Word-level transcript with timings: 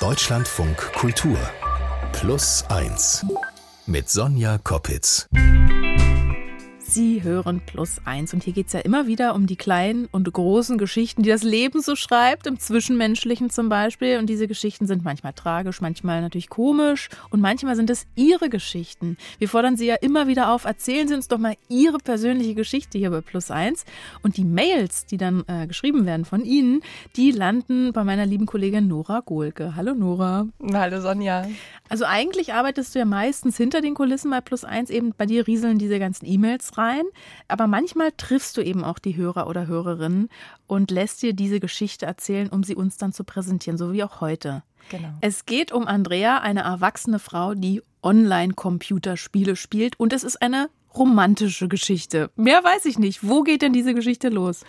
Deutschlandfunk 0.00 0.76
Kultur 0.94 1.36
Plus 2.12 2.64
1 2.68 3.26
mit 3.86 4.08
Sonja 4.08 4.58
Koppitz. 4.58 5.28
Sie 6.90 7.22
hören 7.22 7.60
Plus 7.66 8.00
eins. 8.06 8.32
Und 8.32 8.44
hier 8.44 8.54
geht 8.54 8.68
es 8.68 8.72
ja 8.72 8.80
immer 8.80 9.06
wieder 9.06 9.34
um 9.34 9.46
die 9.46 9.56
kleinen 9.56 10.06
und 10.06 10.32
großen 10.32 10.78
Geschichten, 10.78 11.22
die 11.22 11.28
das 11.28 11.42
Leben 11.42 11.82
so 11.82 11.96
schreibt, 11.96 12.46
im 12.46 12.58
Zwischenmenschlichen 12.58 13.50
zum 13.50 13.68
Beispiel. 13.68 14.16
Und 14.16 14.26
diese 14.26 14.48
Geschichten 14.48 14.86
sind 14.86 15.04
manchmal 15.04 15.34
tragisch, 15.34 15.82
manchmal 15.82 16.22
natürlich 16.22 16.48
komisch 16.48 17.10
und 17.28 17.42
manchmal 17.42 17.76
sind 17.76 17.90
es 17.90 18.06
Ihre 18.16 18.48
Geschichten. 18.48 19.18
Wir 19.38 19.50
fordern 19.50 19.76
Sie 19.76 19.84
ja 19.84 19.96
immer 19.96 20.28
wieder 20.28 20.50
auf, 20.50 20.64
erzählen 20.64 21.06
Sie 21.06 21.14
uns 21.14 21.28
doch 21.28 21.36
mal 21.36 21.56
Ihre 21.68 21.98
persönliche 21.98 22.54
Geschichte 22.54 22.96
hier 22.96 23.10
bei 23.10 23.20
Plus 23.20 23.50
eins. 23.50 23.84
Und 24.22 24.38
die 24.38 24.46
Mails, 24.46 25.04
die 25.04 25.18
dann 25.18 25.44
äh, 25.46 25.66
geschrieben 25.66 26.06
werden 26.06 26.24
von 26.24 26.42
Ihnen, 26.42 26.80
die 27.16 27.32
landen 27.32 27.92
bei 27.92 28.02
meiner 28.02 28.24
lieben 28.24 28.46
Kollegin 28.46 28.88
Nora 28.88 29.20
Gohlke. 29.20 29.76
Hallo 29.76 29.92
Nora. 29.92 30.46
Hallo 30.72 31.02
Sonja. 31.02 31.46
Also 31.90 32.06
eigentlich 32.06 32.54
arbeitest 32.54 32.94
du 32.94 32.98
ja 32.98 33.04
meistens 33.04 33.58
hinter 33.58 33.82
den 33.82 33.92
Kulissen 33.92 34.30
bei 34.30 34.40
Plus 34.40 34.64
eins. 34.64 34.88
Eben 34.88 35.12
bei 35.14 35.26
dir 35.26 35.46
rieseln 35.46 35.76
diese 35.78 35.98
ganzen 35.98 36.24
E-Mails 36.24 36.77
rein. 36.78 37.04
Aber 37.48 37.66
manchmal 37.66 38.12
triffst 38.12 38.56
du 38.56 38.62
eben 38.62 38.84
auch 38.84 38.98
die 38.98 39.16
Hörer 39.16 39.48
oder 39.48 39.66
Hörerinnen 39.66 40.28
und 40.66 40.90
lässt 40.90 41.22
dir 41.22 41.34
diese 41.34 41.60
Geschichte 41.60 42.06
erzählen, 42.06 42.48
um 42.48 42.62
sie 42.62 42.76
uns 42.76 42.96
dann 42.96 43.12
zu 43.12 43.24
präsentieren, 43.24 43.76
so 43.76 43.92
wie 43.92 44.04
auch 44.04 44.20
heute. 44.20 44.62
Genau. 44.90 45.08
Es 45.20 45.44
geht 45.44 45.72
um 45.72 45.86
Andrea, 45.86 46.38
eine 46.38 46.60
erwachsene 46.60 47.18
Frau, 47.18 47.54
die 47.54 47.82
Online-Computerspiele 48.02 49.56
spielt 49.56 49.98
und 50.00 50.12
es 50.12 50.24
ist 50.24 50.40
eine 50.40 50.70
romantische 50.94 51.68
Geschichte. 51.68 52.30
Mehr 52.36 52.62
weiß 52.64 52.86
ich 52.86 52.98
nicht. 52.98 53.26
Wo 53.26 53.42
geht 53.42 53.62
denn 53.62 53.72
diese 53.72 53.94
Geschichte 53.94 54.28
los? 54.28 54.64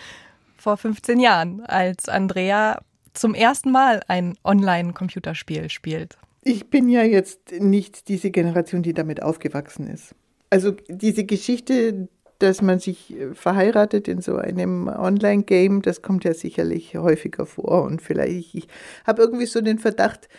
Vor 0.58 0.78
15 0.78 1.20
Jahren, 1.20 1.62
als 1.62 2.09
Andrea 2.09 2.81
zum 3.14 3.34
ersten 3.34 3.72
Mal 3.72 4.02
ein 4.08 4.38
Online-Computerspiel 4.44 5.70
spielt. 5.70 6.17
Ich 6.41 6.70
bin 6.70 6.89
ja 6.89 7.03
jetzt 7.03 7.52
nicht 7.59 8.08
diese 8.08 8.31
Generation, 8.31 8.81
die 8.81 8.94
damit 8.94 9.22
aufgewachsen 9.22 9.88
ist. 9.88 10.16
Also 10.50 10.72
diese 10.88 11.25
Geschichte, 11.25 12.08
dass 12.39 12.61
man 12.61 12.80
sich 12.80 13.16
äh, 13.16 13.33
verheiratet 13.33 14.08
in 14.08 14.22
so 14.22 14.38
einem 14.38 14.88
Online-Game, 14.88 15.81
das 15.81 16.02
kommt 16.02 16.23
ja 16.23 16.33
sicherlich 16.33 16.95
häufiger 16.95 17.45
vor. 17.45 17.83
Und 17.83 18.02
vielleicht, 18.02 18.55
ich 18.55 18.67
habe 19.05 19.22
irgendwie 19.22 19.45
so 19.45 19.61
den 19.61 19.80
Verdacht, 19.80 20.30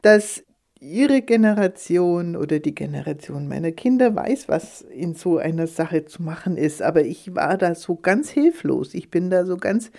dass 0.00 0.44
ihre 0.80 1.22
Generation 1.22 2.34
oder 2.34 2.58
die 2.58 2.74
Generation 2.74 3.46
meiner 3.46 3.70
Kinder 3.70 4.16
weiß, 4.16 4.48
was 4.48 4.80
in 4.80 5.14
so 5.14 5.38
einer 5.38 5.68
Sache 5.68 6.06
zu 6.06 6.22
machen 6.22 6.56
ist. 6.56 6.82
Aber 6.82 7.04
ich 7.04 7.36
war 7.36 7.56
da 7.56 7.76
so 7.76 7.94
ganz 7.94 8.30
hilflos. 8.30 8.92
Ich 8.94 9.08
bin 9.08 9.30
da 9.30 9.46
so 9.46 9.56
ganz 9.56 9.92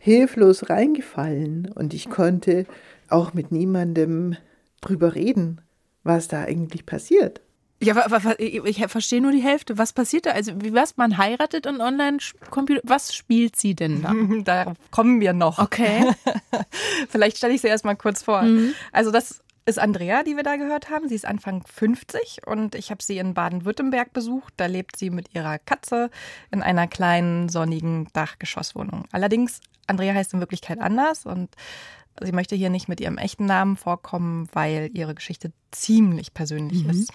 hilflos 0.00 0.68
reingefallen 0.68 1.70
und 1.72 1.94
ich 1.94 2.10
konnte 2.10 2.66
auch 3.08 3.34
mit 3.34 3.52
niemandem 3.52 4.36
drüber 4.80 5.14
reden, 5.14 5.60
was 6.02 6.26
da 6.26 6.42
eigentlich 6.42 6.86
passiert. 6.86 7.40
Ja, 7.78 8.06
ich 8.38 8.86
verstehe 8.86 9.20
nur 9.20 9.32
die 9.32 9.42
Hälfte. 9.42 9.76
Was 9.76 9.92
passiert 9.92 10.26
da? 10.26 10.30
Also, 10.30 10.52
wie 10.62 10.72
was? 10.72 10.96
Man 10.96 11.18
heiratet 11.18 11.66
und 11.66 11.80
Online-Computer. 11.80 12.80
Was 12.84 13.14
spielt 13.14 13.56
sie 13.56 13.74
denn 13.74 14.02
da? 14.02 14.12
Da 14.44 14.74
kommen 14.90 15.20
wir 15.20 15.32
noch. 15.32 15.58
Okay. 15.58 16.10
Vielleicht 17.08 17.36
stelle 17.36 17.54
ich 17.54 17.60
sie 17.60 17.68
erstmal 17.68 17.96
kurz 17.96 18.22
vor. 18.22 18.42
Mhm. 18.42 18.74
Also, 18.92 19.10
das 19.10 19.42
ist 19.66 19.78
Andrea, 19.78 20.22
die 20.22 20.36
wir 20.36 20.42
da 20.42 20.56
gehört 20.56 20.90
haben. 20.90 21.08
Sie 21.08 21.16
ist 21.16 21.26
Anfang 21.26 21.64
50 21.66 22.46
und 22.46 22.74
ich 22.74 22.90
habe 22.90 23.02
sie 23.02 23.18
in 23.18 23.34
Baden-Württemberg 23.34 24.12
besucht. 24.12 24.54
Da 24.56 24.66
lebt 24.66 24.96
sie 24.96 25.10
mit 25.10 25.34
ihrer 25.34 25.58
Katze 25.58 26.10
in 26.52 26.62
einer 26.62 26.86
kleinen, 26.86 27.48
sonnigen 27.48 28.08
Dachgeschosswohnung. 28.12 29.04
Allerdings, 29.10 29.60
Andrea 29.86 30.14
heißt 30.14 30.32
in 30.34 30.40
Wirklichkeit 30.40 30.80
anders 30.80 31.26
und 31.26 31.50
Sie 32.22 32.32
möchte 32.32 32.56
hier 32.56 32.70
nicht 32.70 32.88
mit 32.88 33.00
ihrem 33.00 33.18
echten 33.18 33.44
Namen 33.46 33.76
vorkommen, 33.76 34.48
weil 34.52 34.90
ihre 34.94 35.14
Geschichte 35.14 35.52
ziemlich 35.70 36.32
persönlich 36.32 36.84
mhm. 36.84 36.90
ist. 36.90 37.12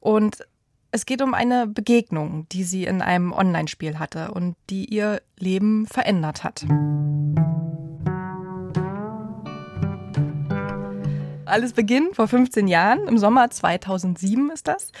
Und 0.00 0.38
es 0.92 1.06
geht 1.06 1.22
um 1.22 1.34
eine 1.34 1.66
Begegnung, 1.66 2.48
die 2.50 2.64
sie 2.64 2.84
in 2.84 3.02
einem 3.02 3.32
Online-Spiel 3.32 3.98
hatte 3.98 4.32
und 4.32 4.56
die 4.70 4.86
ihr 4.86 5.20
Leben 5.38 5.86
verändert 5.86 6.42
hat. 6.42 6.64
Alles 11.44 11.72
beginnt 11.72 12.16
vor 12.16 12.28
15 12.28 12.68
Jahren, 12.68 13.08
im 13.08 13.18
Sommer 13.18 13.50
2007 13.50 14.50
ist 14.50 14.68
das, 14.68 14.92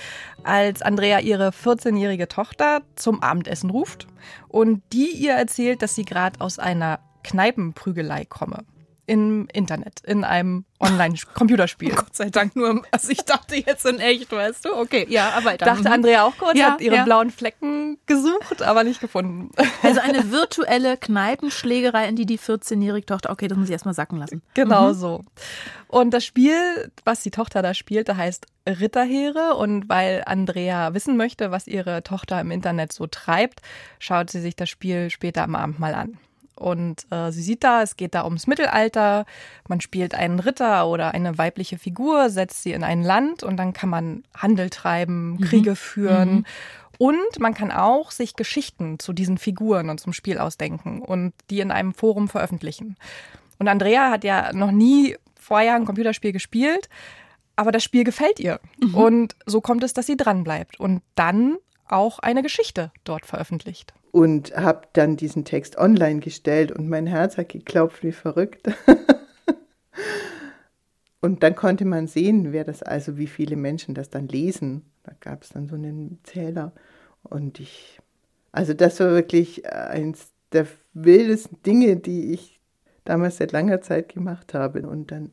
als 0.42 0.82
Andrea 0.82 1.20
ihre 1.20 1.50
14-jährige 1.50 2.28
Tochter 2.28 2.82
zum 2.96 3.22
Abendessen 3.22 3.70
ruft 3.70 4.08
und 4.48 4.82
die 4.92 5.10
ihr 5.10 5.32
erzählt, 5.32 5.80
dass 5.80 5.94
sie 5.94 6.04
gerade 6.04 6.40
aus 6.40 6.58
einer 6.58 6.98
Kneipenprügelei 7.22 8.24
komme 8.24 8.64
im 9.06 9.48
Internet, 9.52 10.00
in 10.04 10.24
einem 10.24 10.64
Online-Computerspiel. 10.78 11.90
Gott 11.94 12.14
sei 12.14 12.30
Dank 12.30 12.56
nur, 12.56 12.82
also 12.90 13.10
ich 13.10 13.24
dachte 13.24 13.56
jetzt 13.56 13.84
in 13.86 13.98
echt, 13.98 14.32
weißt 14.32 14.64
du? 14.64 14.74
Okay, 14.74 15.06
ja, 15.08 15.30
aber 15.36 15.56
Dachte 15.56 15.88
mhm. 15.88 15.94
Andrea 15.94 16.24
auch 16.24 16.36
kurz, 16.38 16.58
ja, 16.58 16.72
hat 16.72 16.80
ihre 16.80 16.96
ja. 16.96 17.04
blauen 17.04 17.30
Flecken 17.30 17.98
gesucht, 18.06 18.62
aber 18.62 18.84
nicht 18.84 19.00
gefunden. 19.00 19.50
Also 19.82 20.00
eine 20.00 20.30
virtuelle 20.30 20.96
Kneipenschlägerei, 20.98 22.06
in 22.06 22.14
die 22.14 22.26
die 22.26 22.38
14-jährige 22.38 23.06
Tochter, 23.06 23.30
okay, 23.30 23.48
das 23.48 23.56
muss 23.56 23.68
ich 23.68 23.72
erstmal 23.72 23.94
sacken 23.94 24.18
lassen. 24.18 24.42
Genau 24.54 24.88
mhm. 24.88 24.94
so. 24.94 25.24
Und 25.88 26.12
das 26.12 26.24
Spiel, 26.24 26.92
was 27.04 27.22
die 27.22 27.32
Tochter 27.32 27.62
da 27.62 27.74
spielte, 27.74 28.16
heißt 28.16 28.46
Ritterheere. 28.68 29.56
Und 29.56 29.88
weil 29.88 30.22
Andrea 30.26 30.94
wissen 30.94 31.16
möchte, 31.16 31.50
was 31.50 31.66
ihre 31.66 32.02
Tochter 32.02 32.40
im 32.40 32.50
Internet 32.50 32.92
so 32.92 33.06
treibt, 33.06 33.60
schaut 33.98 34.30
sie 34.30 34.40
sich 34.40 34.54
das 34.54 34.68
Spiel 34.68 35.10
später 35.10 35.42
am 35.42 35.56
Abend 35.56 35.80
mal 35.80 35.94
an. 35.94 36.18
Und 36.60 37.06
äh, 37.10 37.32
sie 37.32 37.42
sieht 37.42 37.64
da, 37.64 37.82
es 37.82 37.96
geht 37.96 38.14
da 38.14 38.24
ums 38.24 38.46
Mittelalter. 38.46 39.24
Man 39.66 39.80
spielt 39.80 40.14
einen 40.14 40.38
Ritter 40.38 40.86
oder 40.86 41.14
eine 41.14 41.38
weibliche 41.38 41.78
Figur, 41.78 42.28
setzt 42.28 42.62
sie 42.62 42.72
in 42.72 42.84
ein 42.84 43.02
Land 43.02 43.42
und 43.42 43.56
dann 43.56 43.72
kann 43.72 43.88
man 43.88 44.24
Handel 44.36 44.68
treiben, 44.68 45.32
mhm. 45.32 45.40
Kriege 45.40 45.74
führen. 45.74 46.30
Mhm. 46.30 46.44
Und 46.98 47.38
man 47.38 47.54
kann 47.54 47.72
auch 47.72 48.10
sich 48.10 48.36
Geschichten 48.36 48.98
zu 48.98 49.14
diesen 49.14 49.38
Figuren 49.38 49.88
und 49.88 50.00
zum 50.00 50.12
Spiel 50.12 50.36
ausdenken 50.36 51.00
und 51.00 51.32
die 51.48 51.60
in 51.60 51.70
einem 51.70 51.94
Forum 51.94 52.28
veröffentlichen. 52.28 52.96
Und 53.58 53.68
Andrea 53.68 54.10
hat 54.10 54.22
ja 54.22 54.52
noch 54.52 54.70
nie 54.70 55.16
vorher 55.34 55.76
ein 55.76 55.86
Computerspiel 55.86 56.32
gespielt, 56.32 56.90
aber 57.56 57.72
das 57.72 57.82
Spiel 57.82 58.04
gefällt 58.04 58.38
ihr. 58.38 58.60
Mhm. 58.78 58.94
Und 58.94 59.36
so 59.46 59.62
kommt 59.62 59.82
es, 59.82 59.94
dass 59.94 60.06
sie 60.06 60.18
dranbleibt 60.18 60.78
und 60.78 61.00
dann 61.14 61.56
auch 61.88 62.18
eine 62.18 62.42
Geschichte 62.42 62.92
dort 63.04 63.24
veröffentlicht 63.24 63.94
und 64.12 64.56
habe 64.56 64.88
dann 64.92 65.16
diesen 65.16 65.44
Text 65.44 65.78
online 65.78 66.20
gestellt 66.20 66.72
und 66.72 66.88
mein 66.88 67.06
Herz 67.06 67.36
hat 67.36 67.50
geklopft 67.50 68.02
wie 68.02 68.12
verrückt. 68.12 68.68
und 71.20 71.42
dann 71.42 71.54
konnte 71.54 71.84
man 71.84 72.06
sehen, 72.06 72.52
wer 72.52 72.64
das 72.64 72.82
also, 72.82 73.16
wie 73.16 73.26
viele 73.26 73.56
Menschen 73.56 73.94
das 73.94 74.10
dann 74.10 74.28
lesen. 74.28 74.82
Da 75.04 75.12
gab 75.20 75.42
es 75.42 75.50
dann 75.50 75.68
so 75.68 75.76
einen 75.76 76.18
Zähler 76.24 76.72
und 77.22 77.60
ich, 77.60 78.00
also 78.52 78.74
das 78.74 79.00
war 79.00 79.10
wirklich 79.10 79.70
eins 79.72 80.32
der 80.52 80.66
wildesten 80.92 81.62
Dinge, 81.62 81.96
die 81.96 82.32
ich 82.32 82.60
damals 83.04 83.36
seit 83.36 83.52
langer 83.52 83.80
Zeit 83.80 84.12
gemacht 84.12 84.54
habe. 84.54 84.88
Und 84.88 85.10
dann 85.10 85.32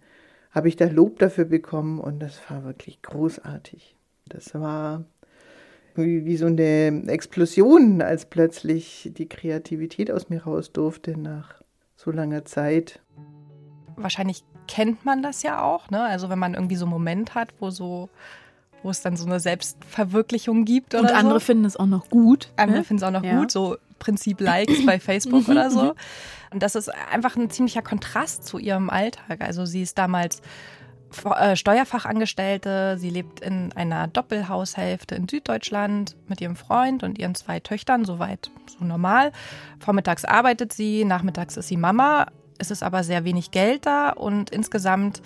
habe 0.52 0.68
ich 0.68 0.76
da 0.76 0.86
Lob 0.86 1.20
dafür 1.20 1.46
bekommen 1.46 2.00
und 2.00 2.20
das 2.20 2.40
war 2.50 2.64
wirklich 2.64 3.02
großartig. 3.02 3.96
Das 4.26 4.54
war 4.54 5.06
wie, 5.98 6.26
wie 6.26 6.38
so 6.38 6.46
eine 6.46 7.04
Explosion, 7.08 8.02
als 8.02 8.26
plötzlich 8.26 9.12
die 9.18 9.28
Kreativität 9.28 10.12
aus 10.12 10.30
mir 10.30 10.44
raus 10.44 10.72
durfte 10.72 11.18
nach 11.18 11.56
so 11.96 12.12
langer 12.12 12.46
Zeit. 12.46 13.00
Wahrscheinlich 13.96 14.44
kennt 14.68 15.06
man 15.06 15.24
das 15.24 15.44
ja 15.44 15.62
auch, 15.62 15.90
ne? 15.90 16.04
Also 16.04 16.30
wenn 16.30 16.40
man 16.40 16.54
irgendwie 16.54 16.76
so 16.76 16.86
einen 16.86 16.92
Moment 16.92 17.36
hat, 17.36 17.50
wo 17.60 17.70
so 17.70 18.10
wo 18.84 18.92
es 18.92 19.02
dann 19.02 19.18
so 19.18 19.26
eine 19.26 19.40
Selbstverwirklichung 19.40 20.64
gibt 20.64 20.94
oder 20.94 21.10
Und 21.10 21.16
andere 21.16 21.40
so. 21.40 21.46
finden 21.48 21.66
es 21.66 21.78
auch 21.78 21.88
noch 21.88 22.10
gut. 22.10 22.52
Andere 22.58 22.80
ne? 22.80 22.84
finden 22.84 23.04
es 23.04 23.08
auch 23.08 23.12
noch 23.12 23.24
ja. 23.24 23.40
gut, 23.40 23.52
so 23.52 23.78
Prinzip 24.00 24.40
Likes 24.40 24.86
bei 24.86 25.00
Facebook 25.02 25.48
oder 25.50 25.72
so. 25.72 25.96
Und 26.52 26.64
das 26.64 26.76
ist 26.76 26.90
einfach 27.12 27.36
ein 27.36 27.50
ziemlicher 27.50 27.82
Kontrast 27.82 28.46
zu 28.46 28.58
ihrem 28.60 28.90
Alltag. 28.90 29.42
Also 29.42 29.66
sie 29.66 29.82
ist 29.82 29.98
damals 29.98 30.42
Steuerfachangestellte. 31.12 32.98
Sie 32.98 33.10
lebt 33.10 33.40
in 33.40 33.72
einer 33.74 34.08
Doppelhaushälfte 34.08 35.16
in 35.16 35.28
Süddeutschland 35.28 36.16
mit 36.28 36.42
ihrem 36.42 36.56
Freund 36.56 37.04
und 37.04 37.18
ihren 37.18 37.36
zwei 37.36 37.60
Töchtern, 37.60 38.06
soweit 38.06 38.52
so 38.68 38.86
normal. 38.86 39.32
Vormittags 39.80 40.26
arbeitet 40.26 40.74
sie, 40.74 41.06
nachmittags 41.06 41.58
ist 41.58 41.68
sie 41.68 41.78
Mama. 41.78 42.28
Es 42.58 42.72
ist 42.72 42.84
aber 42.84 43.04
sehr 43.04 43.24
wenig 43.24 43.52
Geld 43.52 43.86
da 43.86 44.10
und 44.10 44.50
insgesamt 44.50 45.22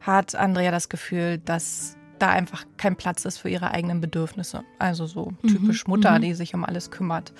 hat 0.00 0.34
Andrea 0.34 0.70
das 0.70 0.88
Gefühl, 0.88 1.38
dass 1.38 1.96
da 2.18 2.30
einfach 2.30 2.64
kein 2.76 2.96
Platz 2.96 3.24
ist 3.24 3.38
für 3.38 3.48
ihre 3.48 3.70
eigenen 3.72 4.00
Bedürfnisse. 4.00 4.62
Also 4.78 5.06
so 5.06 5.32
mhm, 5.42 5.48
typisch 5.48 5.86
Mutter, 5.86 6.18
mhm. 6.18 6.22
die 6.22 6.34
sich 6.34 6.54
um 6.54 6.64
alles 6.64 6.90
kümmert. 6.90 7.32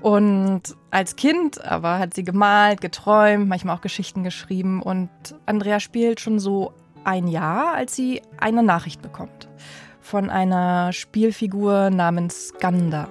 Und 0.00 0.62
als 0.90 1.16
Kind 1.16 1.64
aber 1.64 1.98
hat 1.98 2.14
sie 2.14 2.24
gemalt, 2.24 2.80
geträumt, 2.80 3.48
manchmal 3.48 3.76
auch 3.76 3.80
Geschichten 3.80 4.22
geschrieben 4.22 4.82
und 4.82 5.08
Andrea 5.46 5.80
spielt 5.80 6.20
schon 6.20 6.38
so 6.38 6.72
ein 7.04 7.26
Jahr, 7.28 7.74
als 7.74 7.94
sie 7.94 8.22
eine 8.38 8.62
Nachricht 8.62 9.02
bekommt 9.02 9.48
von 10.04 10.28
einer 10.28 10.92
Spielfigur 10.92 11.88
namens 11.88 12.52
Ganda. 12.60 13.08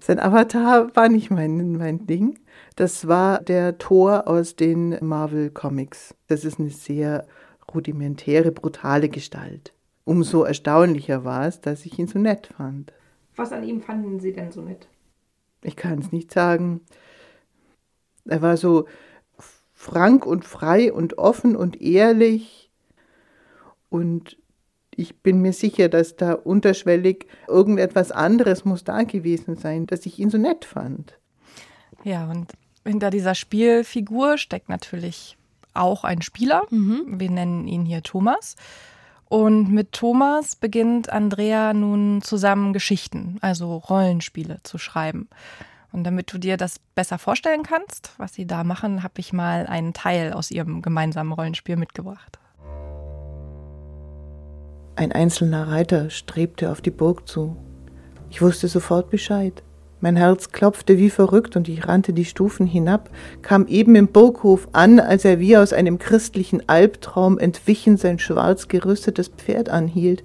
Sein 0.00 0.18
Avatar 0.18 0.94
war 0.96 1.08
nicht 1.08 1.30
mein, 1.30 1.76
mein 1.76 2.06
Ding. 2.06 2.40
Das 2.74 3.06
war 3.06 3.40
der 3.42 3.78
Thor 3.78 4.26
aus 4.26 4.56
den 4.56 4.96
Marvel 5.00 5.50
Comics. 5.50 6.14
Das 6.26 6.44
ist 6.44 6.58
eine 6.58 6.70
sehr 6.70 7.26
rudimentäre, 7.72 8.50
brutale 8.50 9.08
Gestalt. 9.08 9.72
Umso 10.04 10.42
erstaunlicher 10.42 11.24
war 11.24 11.46
es, 11.46 11.60
dass 11.60 11.86
ich 11.86 11.98
ihn 11.98 12.08
so 12.08 12.18
nett 12.18 12.48
fand. 12.56 12.92
Was 13.36 13.52
an 13.52 13.62
ihm 13.62 13.82
fanden 13.82 14.18
Sie 14.18 14.32
denn 14.32 14.50
so 14.50 14.62
nett? 14.62 14.88
Ich 15.62 15.76
kann 15.76 16.00
es 16.00 16.10
nicht 16.10 16.32
sagen. 16.32 16.80
Er 18.24 18.42
war 18.42 18.56
so 18.56 18.86
frank 19.78 20.26
und 20.26 20.44
frei 20.44 20.92
und 20.92 21.18
offen 21.18 21.54
und 21.54 21.80
ehrlich. 21.80 22.68
Und 23.88 24.36
ich 24.90 25.22
bin 25.22 25.40
mir 25.40 25.52
sicher, 25.52 25.88
dass 25.88 26.16
da 26.16 26.32
unterschwellig 26.32 27.28
irgendetwas 27.46 28.10
anderes 28.10 28.64
muss 28.64 28.82
da 28.82 29.04
gewesen 29.04 29.54
sein, 29.54 29.86
dass 29.86 30.04
ich 30.04 30.18
ihn 30.18 30.30
so 30.30 30.36
nett 30.36 30.64
fand. 30.64 31.16
Ja, 32.02 32.28
und 32.28 32.50
hinter 32.84 33.10
dieser 33.10 33.36
Spielfigur 33.36 34.36
steckt 34.36 34.68
natürlich 34.68 35.38
auch 35.74 36.02
ein 36.02 36.22
Spieler. 36.22 36.64
Mhm. 36.70 37.20
Wir 37.20 37.30
nennen 37.30 37.68
ihn 37.68 37.84
hier 37.84 38.02
Thomas. 38.02 38.56
Und 39.26 39.70
mit 39.70 39.92
Thomas 39.92 40.56
beginnt 40.56 41.08
Andrea 41.08 41.72
nun 41.72 42.20
zusammen 42.20 42.72
Geschichten, 42.72 43.38
also 43.42 43.76
Rollenspiele 43.76 44.58
zu 44.64 44.76
schreiben. 44.76 45.28
Und 45.92 46.04
damit 46.04 46.32
du 46.32 46.38
dir 46.38 46.56
das 46.56 46.78
besser 46.94 47.18
vorstellen 47.18 47.62
kannst, 47.62 48.12
was 48.18 48.34
sie 48.34 48.46
da 48.46 48.62
machen, 48.64 49.02
habe 49.02 49.14
ich 49.18 49.32
mal 49.32 49.66
einen 49.66 49.94
Teil 49.94 50.32
aus 50.32 50.50
ihrem 50.50 50.82
gemeinsamen 50.82 51.32
Rollenspiel 51.32 51.76
mitgebracht. 51.76 52.38
Ein 54.96 55.12
einzelner 55.12 55.68
Reiter 55.68 56.10
strebte 56.10 56.70
auf 56.70 56.80
die 56.80 56.90
Burg 56.90 57.28
zu. 57.28 57.56
Ich 58.30 58.42
wusste 58.42 58.68
sofort 58.68 59.10
Bescheid. 59.10 59.62
Mein 60.00 60.16
Herz 60.16 60.52
klopfte 60.52 60.98
wie 60.98 61.10
verrückt 61.10 61.56
und 61.56 61.68
ich 61.68 61.88
rannte 61.88 62.12
die 62.12 62.24
Stufen 62.24 62.66
hinab, 62.66 63.10
kam 63.42 63.66
eben 63.66 63.96
im 63.96 64.08
Burghof 64.08 64.68
an, 64.72 65.00
als 65.00 65.24
er 65.24 65.40
wie 65.40 65.56
aus 65.56 65.72
einem 65.72 65.98
christlichen 65.98 66.68
Albtraum 66.68 67.38
entwichen 67.38 67.96
sein 67.96 68.20
schwarz 68.20 68.68
gerüstetes 68.68 69.28
Pferd 69.28 69.70
anhielt. 69.70 70.22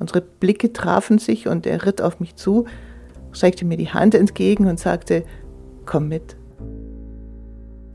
Unsere 0.00 0.22
Blicke 0.22 0.72
trafen 0.72 1.18
sich 1.18 1.46
und 1.46 1.66
er 1.66 1.84
ritt 1.84 2.02
auf 2.02 2.18
mich 2.18 2.34
zu, 2.34 2.66
streckte 3.32 3.64
mir 3.64 3.76
die 3.76 3.90
Hand 3.90 4.14
entgegen 4.14 4.66
und 4.66 4.78
sagte, 4.78 5.24
komm 5.86 6.08
mit. 6.08 6.36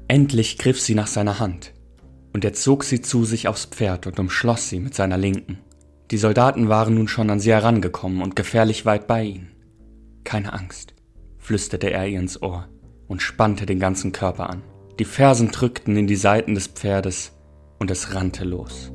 Endlich 0.07 0.57
griff 0.57 0.79
sie 0.79 0.95
nach 0.95 1.07
seiner 1.07 1.39
Hand, 1.39 1.73
und 2.33 2.45
er 2.45 2.53
zog 2.53 2.83
sie 2.83 3.01
zu 3.01 3.25
sich 3.25 3.47
aufs 3.47 3.65
Pferd 3.65 4.07
und 4.07 4.19
umschloss 4.19 4.69
sie 4.69 4.79
mit 4.79 4.93
seiner 4.93 5.17
Linken. 5.17 5.59
Die 6.11 6.17
Soldaten 6.17 6.69
waren 6.69 6.93
nun 6.95 7.07
schon 7.07 7.29
an 7.29 7.39
sie 7.39 7.51
herangekommen 7.51 8.21
und 8.21 8.35
gefährlich 8.35 8.85
weit 8.85 9.07
bei 9.07 9.23
ihnen. 9.23 9.51
Keine 10.23 10.53
Angst, 10.53 10.93
flüsterte 11.37 11.91
er 11.91 12.07
ihr 12.07 12.19
ins 12.19 12.41
Ohr 12.41 12.67
und 13.07 13.21
spannte 13.21 13.65
den 13.65 13.79
ganzen 13.79 14.11
Körper 14.11 14.49
an. 14.49 14.61
Die 14.99 15.05
Fersen 15.05 15.49
drückten 15.49 15.97
in 15.97 16.07
die 16.07 16.15
Seiten 16.15 16.55
des 16.55 16.67
Pferdes 16.67 17.31
und 17.79 17.91
es 17.91 18.13
rannte 18.13 18.45
los. 18.45 18.91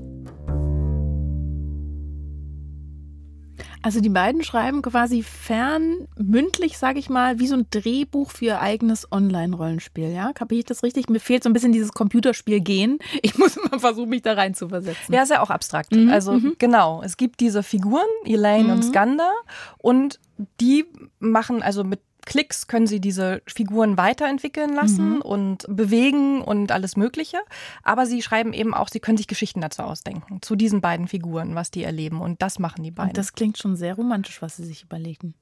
Also 3.82 4.00
die 4.00 4.08
beiden 4.08 4.42
schreiben 4.42 4.82
quasi 4.82 5.22
fern, 5.22 6.08
mündlich, 6.16 6.76
sage 6.76 6.98
ich 6.98 7.08
mal, 7.08 7.38
wie 7.38 7.46
so 7.46 7.56
ein 7.56 7.66
Drehbuch 7.70 8.30
für 8.30 8.44
ihr 8.44 8.60
eigenes 8.60 9.10
Online-Rollenspiel, 9.10 10.10
ja? 10.12 10.32
Kapiere 10.32 10.60
ich 10.60 10.66
das 10.66 10.82
richtig? 10.82 11.08
Mir 11.08 11.20
fehlt 11.20 11.42
so 11.42 11.50
ein 11.50 11.52
bisschen 11.52 11.72
dieses 11.72 11.92
Computerspiel 11.92 12.60
gehen. 12.60 12.98
Ich 13.22 13.38
muss 13.38 13.56
immer 13.56 13.80
versuchen, 13.80 14.10
mich 14.10 14.22
da 14.22 14.34
rein 14.34 14.54
zu 14.54 14.68
versetzen. 14.68 15.12
Ja, 15.12 15.22
ist 15.22 15.30
ja 15.30 15.42
auch 15.42 15.50
abstrakt. 15.50 15.92
Mhm, 15.94 16.08
also 16.10 16.32
mhm. 16.32 16.56
genau, 16.58 17.02
es 17.02 17.16
gibt 17.16 17.40
diese 17.40 17.62
Figuren, 17.62 18.06
Elaine 18.24 18.64
mhm. 18.64 18.70
und 18.70 18.82
Skanda, 18.84 19.30
und 19.78 20.20
die 20.60 20.86
machen 21.18 21.62
also 21.62 21.84
mit 21.84 22.00
Klicks 22.30 22.68
können 22.68 22.86
sie 22.86 23.00
diese 23.00 23.42
Figuren 23.48 23.98
weiterentwickeln 23.98 24.72
lassen 24.72 25.16
mhm. 25.16 25.22
und 25.22 25.66
bewegen 25.68 26.42
und 26.42 26.70
alles 26.70 26.96
Mögliche. 26.96 27.38
Aber 27.82 28.06
sie 28.06 28.22
schreiben 28.22 28.52
eben 28.52 28.72
auch, 28.72 28.86
sie 28.86 29.00
können 29.00 29.18
sich 29.18 29.26
Geschichten 29.26 29.60
dazu 29.60 29.82
ausdenken, 29.82 30.40
zu 30.40 30.54
diesen 30.54 30.80
beiden 30.80 31.08
Figuren, 31.08 31.56
was 31.56 31.72
die 31.72 31.82
erleben. 31.82 32.20
Und 32.20 32.40
das 32.40 32.60
machen 32.60 32.84
die 32.84 32.92
beiden. 32.92 33.10
Und 33.10 33.18
das 33.18 33.32
klingt 33.32 33.58
schon 33.58 33.74
sehr 33.74 33.94
romantisch, 33.94 34.40
was 34.42 34.56
sie 34.56 34.64
sich 34.64 34.84
überlegen. 34.84 35.34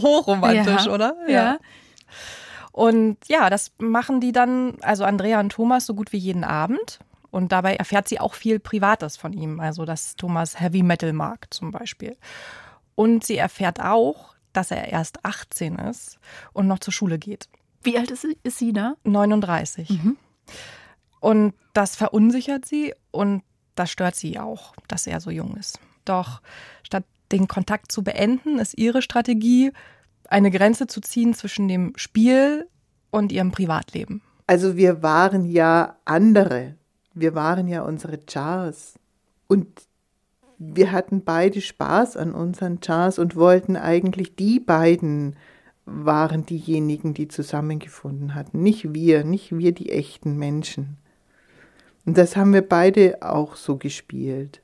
Hochromantisch, 0.00 0.86
ja. 0.86 0.92
oder? 0.92 1.14
Ja. 1.26 1.32
ja. 1.32 1.58
Und 2.72 3.18
ja, 3.28 3.50
das 3.50 3.72
machen 3.76 4.22
die 4.22 4.32
dann, 4.32 4.78
also 4.80 5.04
Andrea 5.04 5.40
und 5.40 5.52
Thomas, 5.52 5.84
so 5.84 5.94
gut 5.94 6.10
wie 6.14 6.18
jeden 6.18 6.44
Abend. 6.44 7.00
Und 7.30 7.52
dabei 7.52 7.76
erfährt 7.76 8.08
sie 8.08 8.18
auch 8.18 8.32
viel 8.32 8.60
Privates 8.60 9.18
von 9.18 9.34
ihm. 9.34 9.60
Also, 9.60 9.84
dass 9.84 10.16
Thomas 10.16 10.58
Heavy 10.58 10.82
Metal 10.82 11.12
mag, 11.12 11.48
zum 11.50 11.70
Beispiel. 11.70 12.16
Und 12.94 13.24
sie 13.24 13.36
erfährt 13.36 13.78
auch, 13.78 14.30
dass 14.52 14.70
er 14.70 14.88
erst 14.88 15.24
18 15.24 15.76
ist 15.76 16.18
und 16.52 16.66
noch 16.66 16.78
zur 16.78 16.92
Schule 16.92 17.18
geht. 17.18 17.48
Wie 17.82 17.96
alt 17.96 18.10
ist 18.10 18.22
sie, 18.22 18.36
ist 18.42 18.58
sie 18.58 18.72
da? 18.72 18.94
39. 19.04 19.88
Mhm. 19.90 20.16
Und 21.20 21.54
das 21.72 21.96
verunsichert 21.96 22.64
sie 22.64 22.94
und 23.10 23.42
das 23.74 23.90
stört 23.90 24.16
sie 24.16 24.38
auch, 24.38 24.74
dass 24.88 25.06
er 25.06 25.20
so 25.20 25.30
jung 25.30 25.56
ist. 25.56 25.80
Doch 26.04 26.40
statt 26.82 27.04
den 27.32 27.46
Kontakt 27.46 27.92
zu 27.92 28.02
beenden, 28.02 28.58
ist 28.58 28.76
ihre 28.76 29.02
Strategie, 29.02 29.72
eine 30.28 30.50
Grenze 30.50 30.86
zu 30.86 31.00
ziehen 31.00 31.34
zwischen 31.34 31.68
dem 31.68 31.92
Spiel 31.96 32.66
und 33.10 33.32
ihrem 33.32 33.52
Privatleben. 33.52 34.22
Also 34.46 34.76
wir 34.76 35.02
waren 35.02 35.44
ja 35.44 35.96
andere. 36.04 36.76
Wir 37.14 37.34
waren 37.34 37.68
ja 37.68 37.82
unsere 37.82 38.18
Chars. 38.18 38.94
Und 39.46 39.68
wir 40.62 40.92
hatten 40.92 41.24
beide 41.24 41.62
Spaß 41.62 42.18
an 42.18 42.34
unseren 42.34 42.80
Chars 42.80 43.18
und 43.18 43.34
wollten 43.34 43.76
eigentlich 43.76 44.36
die 44.36 44.60
beiden 44.60 45.34
waren 45.86 46.44
diejenigen, 46.44 47.14
die 47.14 47.28
zusammengefunden 47.28 48.34
hatten. 48.34 48.62
Nicht 48.62 48.92
wir, 48.92 49.24
nicht 49.24 49.56
wir 49.56 49.72
die 49.72 49.90
echten 49.90 50.36
Menschen. 50.36 50.98
Und 52.04 52.18
das 52.18 52.36
haben 52.36 52.52
wir 52.52 52.62
beide 52.62 53.22
auch 53.22 53.56
so 53.56 53.78
gespielt. 53.78 54.60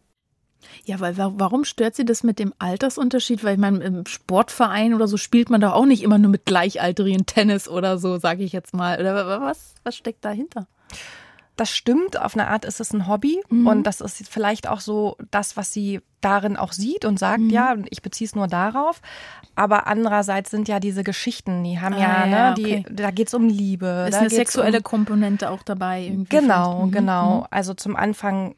Ja, 0.85 1.01
weil 1.01 1.17
warum 1.17 1.65
stört 1.65 1.95
sie 1.95 2.05
das 2.05 2.23
mit 2.23 2.39
dem 2.39 2.53
Altersunterschied? 2.59 3.43
Weil 3.43 3.55
ich 3.55 3.61
meine, 3.61 3.83
im 3.83 4.05
Sportverein 4.05 4.93
oder 4.93 5.09
so 5.09 5.17
spielt 5.17 5.49
man 5.49 5.63
doch 5.63 5.73
auch 5.73 5.87
nicht 5.87 6.03
immer 6.03 6.19
nur 6.19 6.31
mit 6.31 6.45
Gleichaltrigen 6.45 7.25
Tennis 7.25 7.69
oder 7.69 7.97
so, 7.97 8.19
sage 8.19 8.45
ich 8.45 8.53
jetzt 8.53 8.75
mal. 8.75 9.01
Oder 9.01 9.41
was, 9.41 9.75
was 9.83 9.97
steckt 9.97 10.25
dahinter? 10.27 10.67
Das 11.57 11.71
stimmt, 11.71 12.21
auf 12.21 12.35
eine 12.35 12.49
Art 12.49 12.65
ist 12.65 12.81
es 12.81 12.93
ein 12.93 13.09
Hobby 13.09 13.43
mhm. 13.49 13.67
und 13.67 13.83
das 13.85 14.03
ist 14.03 14.29
vielleicht 14.29 14.69
auch 14.69 14.81
so 14.81 15.17
das, 15.31 15.57
was 15.57 15.73
sie 15.73 16.01
darin 16.21 16.57
auch 16.57 16.73
sieht 16.73 17.05
und 17.05 17.19
sagt, 17.19 17.41
mhm. 17.41 17.51
ja, 17.51 17.77
ich 17.89 18.03
beziehe 18.03 18.27
es 18.27 18.35
nur 18.35 18.47
darauf. 18.47 19.01
Aber 19.55 19.87
andererseits 19.87 20.51
sind 20.51 20.69
ja 20.69 20.81
diese 20.81 21.03
Geschichten, 21.03 21.65
die 21.65 21.81
haben 21.81 21.95
ah, 21.95 21.99
ja, 21.99 22.27
ne, 22.27 22.55
die, 22.55 22.85
da 22.91 23.11
geht 23.11 23.29
es 23.29 23.35
um 23.35 23.49
Liebe. 23.49 24.07
Ist 24.09 24.17
eine 24.17 24.29
sexuelle 24.29 24.79
um, 24.79 24.85
Komponente 24.85 25.51
auch 25.51 25.63
dabei. 25.63 26.15
Genau, 26.29 26.87
mhm. 26.87 26.93
genau. 26.93 27.41
Mhm. 27.41 27.47
Also 27.51 27.73
zum 27.73 27.97
Anfang 27.97 28.55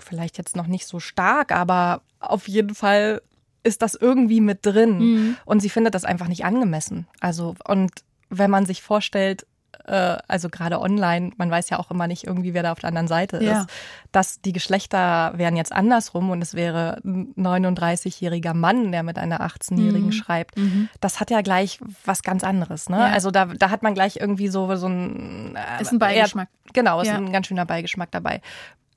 vielleicht 0.00 0.36
jetzt 0.36 0.56
noch 0.56 0.66
nicht 0.66 0.86
so 0.86 0.98
stark, 0.98 1.52
aber 1.52 2.02
auf 2.18 2.48
jeden 2.48 2.74
Fall 2.74 3.22
ist 3.62 3.82
das 3.82 3.94
irgendwie 3.94 4.40
mit 4.40 4.66
drin. 4.66 4.98
Mhm. 4.98 5.36
Und 5.44 5.60
sie 5.60 5.70
findet 5.70 5.94
das 5.94 6.04
einfach 6.04 6.26
nicht 6.26 6.44
angemessen. 6.44 7.06
Also, 7.20 7.54
und 7.66 7.92
wenn 8.28 8.50
man 8.50 8.66
sich 8.66 8.82
vorstellt, 8.82 9.46
äh, 9.86 10.16
also 10.28 10.48
gerade 10.48 10.80
online, 10.80 11.30
man 11.36 11.50
weiß 11.50 11.70
ja 11.70 11.78
auch 11.78 11.90
immer 11.90 12.06
nicht 12.06 12.26
irgendwie, 12.26 12.54
wer 12.54 12.62
da 12.62 12.72
auf 12.72 12.78
der 12.78 12.88
anderen 12.88 13.08
Seite 13.08 13.36
ist, 13.38 13.44
ja. 13.44 13.66
dass 14.12 14.40
die 14.40 14.52
Geschlechter 14.52 15.32
wären 15.36 15.56
jetzt 15.56 15.72
andersrum 15.72 16.30
und 16.30 16.42
es 16.42 16.54
wäre 16.54 17.00
ein 17.04 17.34
39-jähriger 17.36 18.54
Mann, 18.54 18.92
der 18.92 19.02
mit 19.02 19.18
einer 19.18 19.40
18-Jährigen 19.40 20.06
mhm. 20.06 20.12
schreibt. 20.12 20.56
Mhm. 20.56 20.88
Das 21.00 21.20
hat 21.20 21.30
ja 21.30 21.40
gleich 21.42 21.78
was 22.04 22.22
ganz 22.22 22.44
anderes. 22.44 22.88
Ne? 22.88 22.98
Ja. 22.98 23.06
Also 23.06 23.30
da, 23.30 23.46
da 23.46 23.70
hat 23.70 23.82
man 23.82 23.94
gleich 23.94 24.16
irgendwie 24.16 24.48
so, 24.48 24.74
so 24.76 24.86
ein... 24.86 25.56
Äh, 25.56 25.82
ist 25.82 25.92
ein 25.92 25.98
Beigeschmack. 25.98 26.48
Eher, 26.48 26.72
genau, 26.72 27.00
ist 27.00 27.08
ja. 27.08 27.16
ein 27.16 27.32
ganz 27.32 27.46
schöner 27.46 27.66
Beigeschmack 27.66 28.10
dabei. 28.10 28.40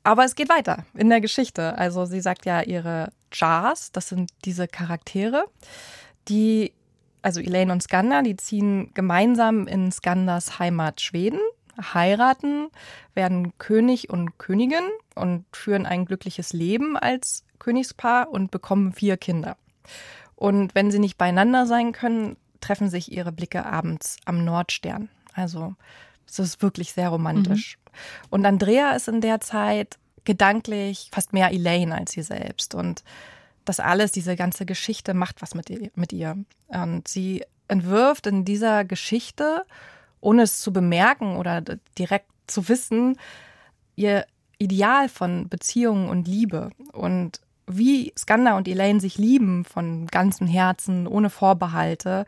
Aber 0.03 0.23
es 0.23 0.35
geht 0.35 0.47
weiter 0.47 0.85
in 0.93 1.09
der 1.09 1.19
Geschichte. 1.19 1.77
Also 1.77 2.05
sie 2.05 2.21
sagt 2.21 2.45
ja 2.45 2.61
ihre 2.61 3.09
Jars, 3.33 3.91
das 3.91 4.07
sind 4.07 4.31
diese 4.45 4.67
Charaktere, 4.67 5.43
die 6.29 6.71
also 7.27 7.41
Elaine 7.41 7.73
und 7.73 7.83
Skander, 7.83 8.23
die 8.23 8.37
ziehen 8.37 8.91
gemeinsam 8.93 9.67
in 9.67 9.91
Skanders 9.91 10.59
Heimat 10.59 11.01
Schweden, 11.01 11.41
heiraten, 11.77 12.69
werden 13.15 13.51
König 13.57 14.09
und 14.09 14.37
Königin 14.37 14.87
und 15.13 15.43
führen 15.51 15.85
ein 15.85 16.05
glückliches 16.05 16.53
Leben 16.53 16.95
als 16.95 17.43
Königspaar 17.59 18.29
und 18.29 18.49
bekommen 18.49 18.93
vier 18.93 19.17
Kinder. 19.17 19.57
Und 20.37 20.73
wenn 20.73 20.89
sie 20.89 20.99
nicht 20.99 21.17
beieinander 21.17 21.65
sein 21.65 21.91
können, 21.91 22.37
treffen 22.61 22.89
sich 22.89 23.11
ihre 23.11 23.33
Blicke 23.33 23.65
abends 23.65 24.15
am 24.23 24.45
Nordstern. 24.45 25.09
Also 25.33 25.75
es 26.25 26.39
ist 26.39 26.61
wirklich 26.61 26.93
sehr 26.93 27.09
romantisch. 27.09 27.77
Mhm. 27.77 28.29
Und 28.29 28.45
Andrea 28.45 28.91
ist 28.91 29.09
in 29.09 29.19
der 29.19 29.41
Zeit 29.41 29.97
gedanklich 30.23 31.09
fast 31.11 31.33
mehr 31.33 31.51
Elaine 31.51 31.93
als 31.93 32.13
sie 32.13 32.21
selbst 32.21 32.73
und 32.73 33.03
das 33.67 33.79
alles, 33.79 34.11
diese 34.11 34.35
ganze 34.35 34.65
Geschichte 34.65 35.13
macht 35.13 35.41
was 35.41 35.55
mit 35.55 35.69
ihr. 35.69 35.91
Mit 35.95 36.13
ihr. 36.13 36.37
Und 36.67 37.07
sie 37.07 37.43
entwirft 37.67 38.27
in 38.27 38.45
dieser 38.45 38.85
Geschichte, 38.85 39.65
ohne 40.21 40.43
es 40.43 40.59
zu 40.59 40.71
bemerken 40.71 41.35
oder 41.35 41.61
direkt 41.97 42.29
zu 42.47 42.69
wissen, 42.69 43.17
ihr 43.95 44.25
Ideal 44.57 45.09
von 45.09 45.49
Beziehungen 45.49 46.09
und 46.09 46.27
Liebe. 46.27 46.71
Und 46.93 47.41
wie 47.67 48.13
Skanda 48.17 48.55
und 48.57 48.67
Elaine 48.67 48.99
sich 48.99 49.17
lieben 49.17 49.65
von 49.65 50.07
ganzem 50.07 50.47
Herzen, 50.47 51.05
ohne 51.05 51.29
Vorbehalte, 51.29 52.25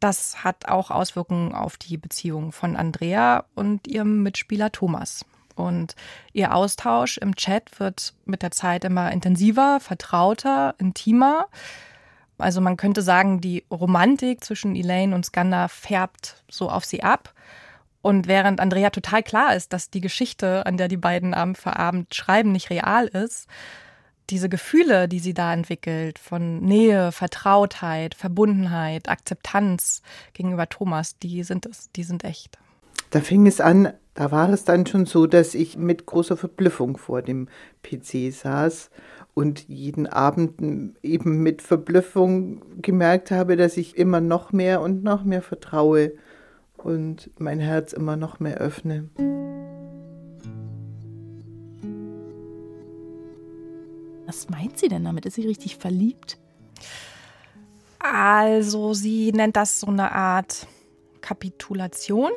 Das 0.00 0.44
hat 0.44 0.68
auch 0.68 0.90
Auswirkungen 0.90 1.54
auf 1.54 1.76
die 1.76 1.96
Beziehung 1.96 2.52
von 2.52 2.76
Andrea 2.76 3.44
und 3.54 3.88
ihrem 3.88 4.22
Mitspieler 4.22 4.70
Thomas. 4.70 5.24
Und 5.56 5.96
ihr 6.32 6.54
Austausch 6.54 7.18
im 7.18 7.34
Chat 7.34 7.80
wird 7.80 8.14
mit 8.24 8.42
der 8.42 8.52
Zeit 8.52 8.84
immer 8.84 9.10
intensiver, 9.10 9.80
vertrauter, 9.80 10.74
intimer. 10.78 11.48
Also 12.38 12.60
man 12.60 12.76
könnte 12.76 13.02
sagen, 13.02 13.40
die 13.40 13.64
Romantik 13.70 14.44
zwischen 14.44 14.76
Elaine 14.76 15.14
und 15.14 15.26
Skander 15.26 15.68
färbt 15.68 16.44
so 16.50 16.70
auf 16.70 16.84
sie 16.84 17.02
ab. 17.02 17.32
Und 18.02 18.28
während 18.28 18.60
Andrea 18.60 18.90
total 18.90 19.22
klar 19.22 19.56
ist, 19.56 19.72
dass 19.72 19.90
die 19.90 20.00
Geschichte, 20.00 20.64
an 20.64 20.76
der 20.76 20.86
die 20.86 20.96
beiden 20.96 21.34
Abend 21.34 21.58
für 21.58 21.76
Abend 21.76 22.14
schreiben, 22.14 22.52
nicht 22.52 22.70
real 22.70 23.06
ist, 23.08 23.48
diese 24.30 24.48
Gefühle, 24.48 25.08
die 25.08 25.18
sie 25.18 25.34
da 25.34 25.52
entwickelt, 25.52 26.18
von 26.18 26.60
Nähe, 26.60 27.12
Vertrautheit, 27.12 28.14
Verbundenheit, 28.14 29.08
Akzeptanz 29.08 30.02
gegenüber 30.34 30.68
Thomas, 30.68 31.18
die 31.18 31.42
sind 31.42 31.66
es, 31.66 31.90
die 31.92 32.02
sind 32.02 32.24
echt. 32.24 32.58
Da 33.10 33.20
fing 33.20 33.46
es 33.46 33.60
an, 33.60 33.92
da 34.16 34.30
war 34.30 34.48
es 34.48 34.64
dann 34.64 34.86
schon 34.86 35.04
so, 35.04 35.26
dass 35.26 35.54
ich 35.54 35.76
mit 35.76 36.06
großer 36.06 36.38
Verblüffung 36.38 36.96
vor 36.96 37.20
dem 37.20 37.48
PC 37.82 38.32
saß 38.32 38.90
und 39.34 39.68
jeden 39.68 40.06
Abend 40.06 40.96
eben 41.02 41.42
mit 41.42 41.60
Verblüffung 41.60 42.62
gemerkt 42.80 43.30
habe, 43.30 43.56
dass 43.56 43.76
ich 43.76 43.98
immer 43.98 44.22
noch 44.22 44.52
mehr 44.52 44.80
und 44.80 45.04
noch 45.04 45.22
mehr 45.22 45.42
vertraue 45.42 46.12
und 46.78 47.30
mein 47.38 47.60
Herz 47.60 47.92
immer 47.92 48.16
noch 48.16 48.40
mehr 48.40 48.56
öffne. 48.56 49.10
Was 54.24 54.48
meint 54.48 54.78
sie 54.78 54.88
denn 54.88 55.04
damit? 55.04 55.26
Ist 55.26 55.34
sie 55.34 55.46
richtig 55.46 55.76
verliebt? 55.76 56.38
Also, 57.98 58.94
sie 58.94 59.30
nennt 59.32 59.56
das 59.56 59.80
so 59.80 59.88
eine 59.88 60.12
Art 60.12 60.66
Kapitulation. 61.20 62.32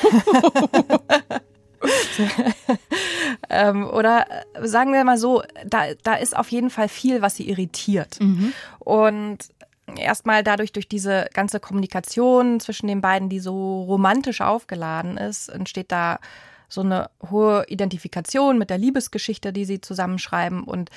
ähm, 3.48 3.88
oder 3.88 4.26
sagen 4.62 4.92
wir 4.92 5.04
mal 5.04 5.18
so, 5.18 5.42
da, 5.64 5.94
da 6.02 6.14
ist 6.14 6.36
auf 6.36 6.50
jeden 6.50 6.70
Fall 6.70 6.88
viel, 6.88 7.22
was 7.22 7.36
sie 7.36 7.48
irritiert. 7.48 8.18
Mhm. 8.20 8.52
Und 8.78 9.38
erstmal 9.96 10.42
dadurch, 10.42 10.72
durch 10.72 10.88
diese 10.88 11.28
ganze 11.32 11.60
Kommunikation 11.60 12.60
zwischen 12.60 12.88
den 12.88 13.00
beiden, 13.00 13.28
die 13.28 13.40
so 13.40 13.82
romantisch 13.82 14.40
aufgeladen 14.40 15.16
ist, 15.16 15.48
entsteht 15.48 15.92
da 15.92 16.18
so 16.68 16.82
eine 16.82 17.10
hohe 17.30 17.64
Identifikation 17.68 18.58
mit 18.58 18.70
der 18.70 18.78
Liebesgeschichte, 18.78 19.52
die 19.52 19.64
sie 19.64 19.80
zusammenschreiben. 19.80 20.64
Und 20.64 20.90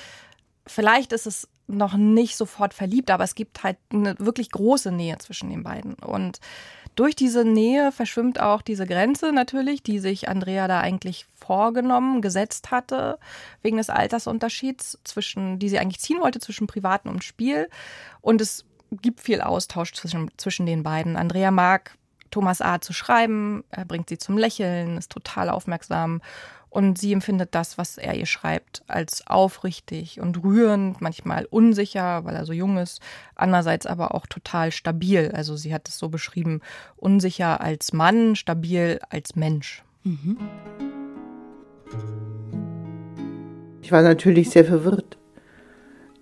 vielleicht 0.66 1.12
ist 1.12 1.26
es 1.26 1.48
noch 1.66 1.94
nicht 1.94 2.36
sofort 2.36 2.74
verliebt, 2.74 3.10
aber 3.10 3.24
es 3.24 3.34
gibt 3.34 3.62
halt 3.62 3.78
eine 3.90 4.18
wirklich 4.18 4.50
große 4.50 4.92
Nähe 4.92 5.16
zwischen 5.18 5.48
den 5.48 5.62
beiden. 5.62 5.94
Und 5.94 6.40
durch 6.94 7.16
diese 7.16 7.44
Nähe 7.44 7.92
verschwimmt 7.92 8.40
auch 8.40 8.62
diese 8.62 8.86
Grenze 8.86 9.32
natürlich, 9.32 9.82
die 9.82 9.98
sich 9.98 10.28
Andrea 10.28 10.68
da 10.68 10.80
eigentlich 10.80 11.26
vorgenommen, 11.34 12.22
gesetzt 12.22 12.70
hatte, 12.70 13.18
wegen 13.62 13.78
des 13.78 13.90
Altersunterschieds 13.90 14.98
zwischen, 15.04 15.58
die 15.58 15.68
sie 15.68 15.78
eigentlich 15.78 16.00
ziehen 16.00 16.20
wollte 16.20 16.40
zwischen 16.40 16.66
Privaten 16.66 17.08
und 17.08 17.24
Spiel. 17.24 17.68
Und 18.20 18.40
es 18.40 18.64
gibt 18.90 19.20
viel 19.20 19.40
Austausch 19.40 19.92
zwischen, 19.92 20.30
zwischen 20.36 20.66
den 20.66 20.82
beiden. 20.82 21.16
Andrea 21.16 21.50
mag 21.50 21.96
Thomas 22.30 22.60
Art 22.60 22.84
zu 22.84 22.92
schreiben, 22.92 23.64
er 23.70 23.84
bringt 23.84 24.08
sie 24.08 24.18
zum 24.18 24.38
Lächeln, 24.38 24.98
ist 24.98 25.10
total 25.10 25.50
aufmerksam 25.50 26.20
und 26.72 26.96
sie 26.96 27.12
empfindet 27.12 27.54
das, 27.54 27.76
was 27.76 27.98
er 27.98 28.14
ihr 28.14 28.24
schreibt, 28.24 28.82
als 28.86 29.26
aufrichtig 29.26 30.20
und 30.20 30.42
rührend, 30.42 31.02
manchmal 31.02 31.44
unsicher, 31.44 32.24
weil 32.24 32.34
er 32.34 32.46
so 32.46 32.54
jung 32.54 32.78
ist, 32.78 33.02
andererseits 33.34 33.84
aber 33.84 34.14
auch 34.14 34.26
total 34.26 34.72
stabil. 34.72 35.30
Also 35.34 35.54
sie 35.54 35.74
hat 35.74 35.86
es 35.86 35.98
so 35.98 36.08
beschrieben, 36.08 36.62
unsicher 36.96 37.60
als 37.60 37.92
Mann, 37.92 38.36
stabil 38.36 39.00
als 39.10 39.36
Mensch. 39.36 39.84
Mhm. 40.02 40.38
Ich 43.82 43.92
war 43.92 44.00
natürlich 44.00 44.48
sehr 44.48 44.64
verwirrt. 44.64 45.18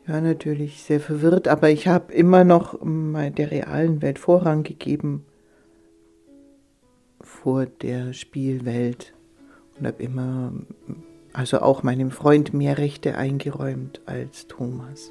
Ich 0.02 0.08
war 0.08 0.20
natürlich 0.20 0.82
sehr 0.82 0.98
verwirrt, 0.98 1.46
aber 1.46 1.70
ich 1.70 1.86
habe 1.86 2.12
immer 2.12 2.42
noch 2.42 2.76
der 2.82 3.52
realen 3.52 4.02
Welt 4.02 4.18
Vorrang 4.18 4.64
gegeben 4.64 5.24
vor 7.20 7.66
der 7.66 8.12
Spielwelt 8.14 9.14
und 9.80 9.86
habe 9.86 10.02
immer, 10.02 10.52
also 11.32 11.60
auch 11.60 11.82
meinem 11.82 12.10
Freund 12.10 12.52
mehr 12.52 12.78
Rechte 12.78 13.16
eingeräumt 13.16 14.00
als 14.06 14.46
Thomas. 14.46 15.10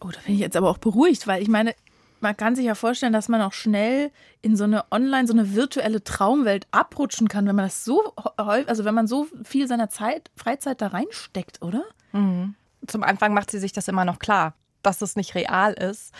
Oh, 0.00 0.08
da 0.08 0.20
bin 0.26 0.34
ich 0.34 0.40
jetzt 0.40 0.56
aber 0.56 0.68
auch 0.68 0.78
beruhigt, 0.78 1.26
weil 1.26 1.42
ich 1.42 1.48
meine, 1.48 1.74
man 2.20 2.36
kann 2.36 2.54
sich 2.54 2.66
ja 2.66 2.74
vorstellen, 2.74 3.12
dass 3.12 3.28
man 3.28 3.40
auch 3.40 3.52
schnell 3.52 4.10
in 4.42 4.56
so 4.56 4.64
eine 4.64 4.84
online, 4.90 5.26
so 5.26 5.32
eine 5.32 5.54
virtuelle 5.54 6.04
Traumwelt 6.04 6.66
abrutschen 6.72 7.28
kann, 7.28 7.46
wenn 7.46 7.56
man 7.56 7.66
das 7.66 7.84
so 7.84 8.12
häufig, 8.40 8.68
also 8.68 8.84
wenn 8.84 8.94
man 8.94 9.06
so 9.06 9.26
viel 9.44 9.66
seiner 9.66 9.88
Zeit, 9.88 10.30
Freizeit 10.36 10.80
da 10.80 10.88
reinsteckt, 10.88 11.62
oder? 11.62 11.84
Mhm. 12.12 12.54
Zum 12.86 13.02
Anfang 13.02 13.32
macht 13.32 13.50
sie 13.50 13.58
sich 13.58 13.72
das 13.72 13.88
immer 13.88 14.04
noch 14.04 14.18
klar, 14.18 14.54
dass 14.82 15.00
es 15.00 15.16
nicht 15.16 15.34
real 15.34 15.72
ist. 15.72 16.12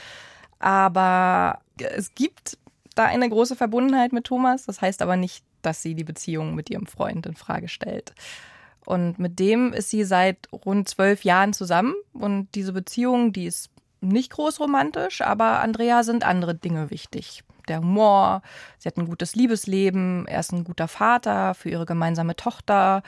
Aber 0.59 1.61
es 1.79 2.15
gibt 2.15 2.59
da 2.95 3.05
eine 3.05 3.29
große 3.29 3.57
Verbundenheit 3.57 4.13
mit 4.13 4.25
Thomas. 4.25 4.67
Das 4.67 4.81
heißt 4.81 5.03
aber 5.03 5.17
nicht, 5.17 5.45
dass 5.63 5.83
sie 5.83 5.95
die 5.95 6.05
Beziehung 6.05 6.55
mit 6.55 6.71
ihrem 6.71 6.87
Freund 6.87 7.27
in 7.27 7.35
Frage 7.35 7.69
stellt. 7.69 8.15
Und 8.85 9.19
mit 9.19 9.39
dem 9.39 9.73
ist 9.73 9.91
sie 9.91 10.05
seit 10.05 10.49
rund 10.53 10.89
zwölf 10.89 11.25
Jahren 11.25 11.53
zusammen. 11.53 11.95
Und 12.13 12.49
diese 12.55 12.73
Beziehung, 12.73 13.33
die 13.33 13.47
ist 13.47 13.71
nicht 14.01 14.31
groß 14.33 14.61
romantisch, 14.61 15.23
aber 15.23 15.61
Andrea 15.61 16.03
sind 16.03 16.25
andere 16.25 16.55
Dinge 16.55 16.91
wichtig. 16.91 17.43
Der 17.69 17.79
Humor, 17.79 18.43
sie 18.79 18.89
hat 18.89 18.99
ein 18.99 19.07
gutes 19.07 19.35
Liebesleben, 19.35 20.27
er 20.27 20.41
ist 20.41 20.53
ein 20.53 20.65
guter 20.65 20.89
Vater 20.89 21.55
für 21.55 21.71
ihre 21.71 21.87
gemeinsame 21.87 22.37
Tochter. 22.37 23.03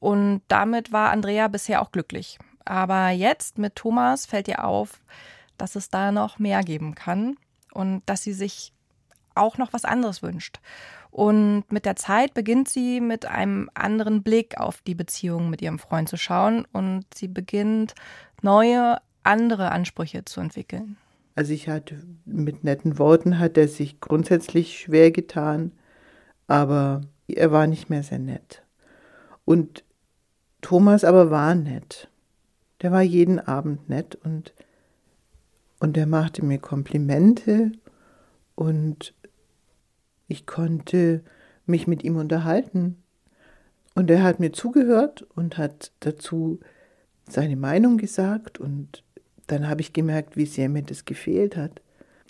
Und 0.00 0.42
damit 0.48 0.92
war 0.92 1.10
Andrea 1.10 1.46
bisher 1.46 1.80
auch 1.80 1.92
glücklich. 1.92 2.40
Aber 2.64 3.10
jetzt 3.10 3.58
mit 3.58 3.76
Thomas 3.76 4.26
fällt 4.26 4.48
ihr 4.48 4.64
auf, 4.64 5.00
dass 5.56 5.76
es 5.76 5.90
da 5.90 6.10
noch 6.10 6.40
mehr 6.40 6.62
geben 6.62 6.96
kann 6.96 7.36
und 7.72 8.02
dass 8.06 8.22
sie 8.22 8.32
sich 8.32 8.72
auch 9.34 9.58
noch 9.58 9.72
was 9.72 9.84
anderes 9.84 10.22
wünscht. 10.22 10.60
Und 11.10 11.64
mit 11.70 11.84
der 11.84 11.96
Zeit 11.96 12.32
beginnt 12.32 12.68
sie 12.68 13.00
mit 13.00 13.26
einem 13.26 13.68
anderen 13.74 14.22
Blick 14.22 14.58
auf 14.58 14.80
die 14.82 14.94
Beziehung 14.94 15.50
mit 15.50 15.60
ihrem 15.60 15.78
Freund 15.78 16.08
zu 16.08 16.16
schauen 16.16 16.66
und 16.72 17.04
sie 17.14 17.28
beginnt 17.28 17.94
neue, 18.40 18.96
andere 19.22 19.70
Ansprüche 19.72 20.24
zu 20.24 20.40
entwickeln. 20.40 20.96
Also 21.34 21.52
ich 21.52 21.68
hatte 21.68 22.02
mit 22.24 22.64
netten 22.64 22.98
Worten 22.98 23.38
hat 23.38 23.56
er 23.56 23.68
sich 23.68 24.00
grundsätzlich 24.00 24.78
schwer 24.78 25.10
getan, 25.10 25.72
aber 26.46 27.02
er 27.28 27.52
war 27.52 27.66
nicht 27.66 27.90
mehr 27.90 28.02
sehr 28.02 28.18
nett. 28.18 28.62
Und 29.44 29.84
Thomas 30.60 31.04
aber 31.04 31.30
war 31.30 31.54
nett. 31.54 32.08
Der 32.80 32.90
war 32.90 33.02
jeden 33.02 33.38
Abend 33.38 33.88
nett 33.88 34.14
und 34.16 34.52
und 35.82 35.96
er 35.96 36.06
machte 36.06 36.44
mir 36.44 36.58
Komplimente 36.58 37.72
und 38.54 39.14
ich 40.32 40.46
konnte 40.46 41.22
mich 41.66 41.86
mit 41.86 42.02
ihm 42.02 42.16
unterhalten. 42.16 42.96
Und 43.94 44.10
er 44.10 44.22
hat 44.22 44.40
mir 44.40 44.52
zugehört 44.52 45.26
und 45.34 45.58
hat 45.58 45.92
dazu 46.00 46.58
seine 47.28 47.56
Meinung 47.56 47.98
gesagt. 47.98 48.58
Und 48.58 49.04
dann 49.46 49.68
habe 49.68 49.82
ich 49.82 49.92
gemerkt, 49.92 50.36
wie 50.36 50.46
sehr 50.46 50.70
mir 50.70 50.82
das 50.82 51.04
gefehlt 51.04 51.56
hat. 51.56 51.82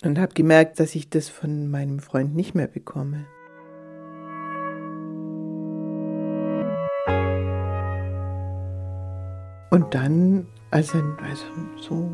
Und 0.03 0.19
habe 0.19 0.33
gemerkt, 0.33 0.81
dass 0.81 0.95
ich 0.95 1.09
das 1.09 1.29
von 1.29 1.71
meinem 1.71 1.99
Freund 1.99 2.35
nicht 2.35 2.53
mehr 2.53 2.67
bekomme. 2.67 3.25
Und 9.69 9.95
dann, 9.95 10.45
also, 10.71 10.97
also 11.23 11.45
so 11.77 12.11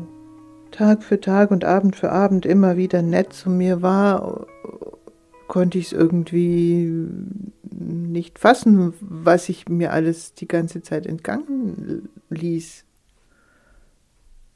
Tag 0.70 1.02
für 1.02 1.20
Tag 1.20 1.50
und 1.50 1.64
Abend 1.64 1.96
für 1.96 2.12
Abend 2.12 2.46
immer 2.46 2.76
wieder 2.76 3.02
nett 3.02 3.32
zu 3.32 3.50
mir 3.50 3.82
war, 3.82 4.46
konnte 5.50 5.78
ich 5.78 5.86
es 5.86 5.92
irgendwie 5.92 6.88
nicht 7.72 8.38
fassen, 8.38 8.94
was 9.00 9.48
ich 9.48 9.68
mir 9.68 9.92
alles 9.92 10.32
die 10.32 10.46
ganze 10.46 10.80
Zeit 10.80 11.06
entgangen 11.06 12.08
ließ. 12.30 12.84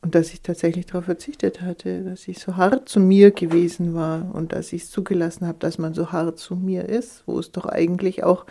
Und 0.02 0.14
dass 0.14 0.32
ich 0.32 0.42
tatsächlich 0.42 0.86
darauf 0.86 1.06
verzichtet 1.06 1.62
hatte, 1.62 2.04
dass 2.04 2.28
ich 2.28 2.38
so 2.38 2.56
hart 2.56 2.88
zu 2.88 3.00
mir 3.00 3.32
gewesen 3.32 3.94
war 3.94 4.32
und 4.32 4.52
dass 4.52 4.72
ich 4.72 4.84
es 4.84 4.90
zugelassen 4.90 5.48
habe, 5.48 5.58
dass 5.58 5.78
man 5.78 5.94
so 5.94 6.12
hart 6.12 6.38
zu 6.38 6.54
mir 6.54 6.88
ist, 6.88 7.24
wo 7.26 7.40
es 7.40 7.50
doch 7.50 7.66
eigentlich 7.66 8.22
auch 8.22 8.46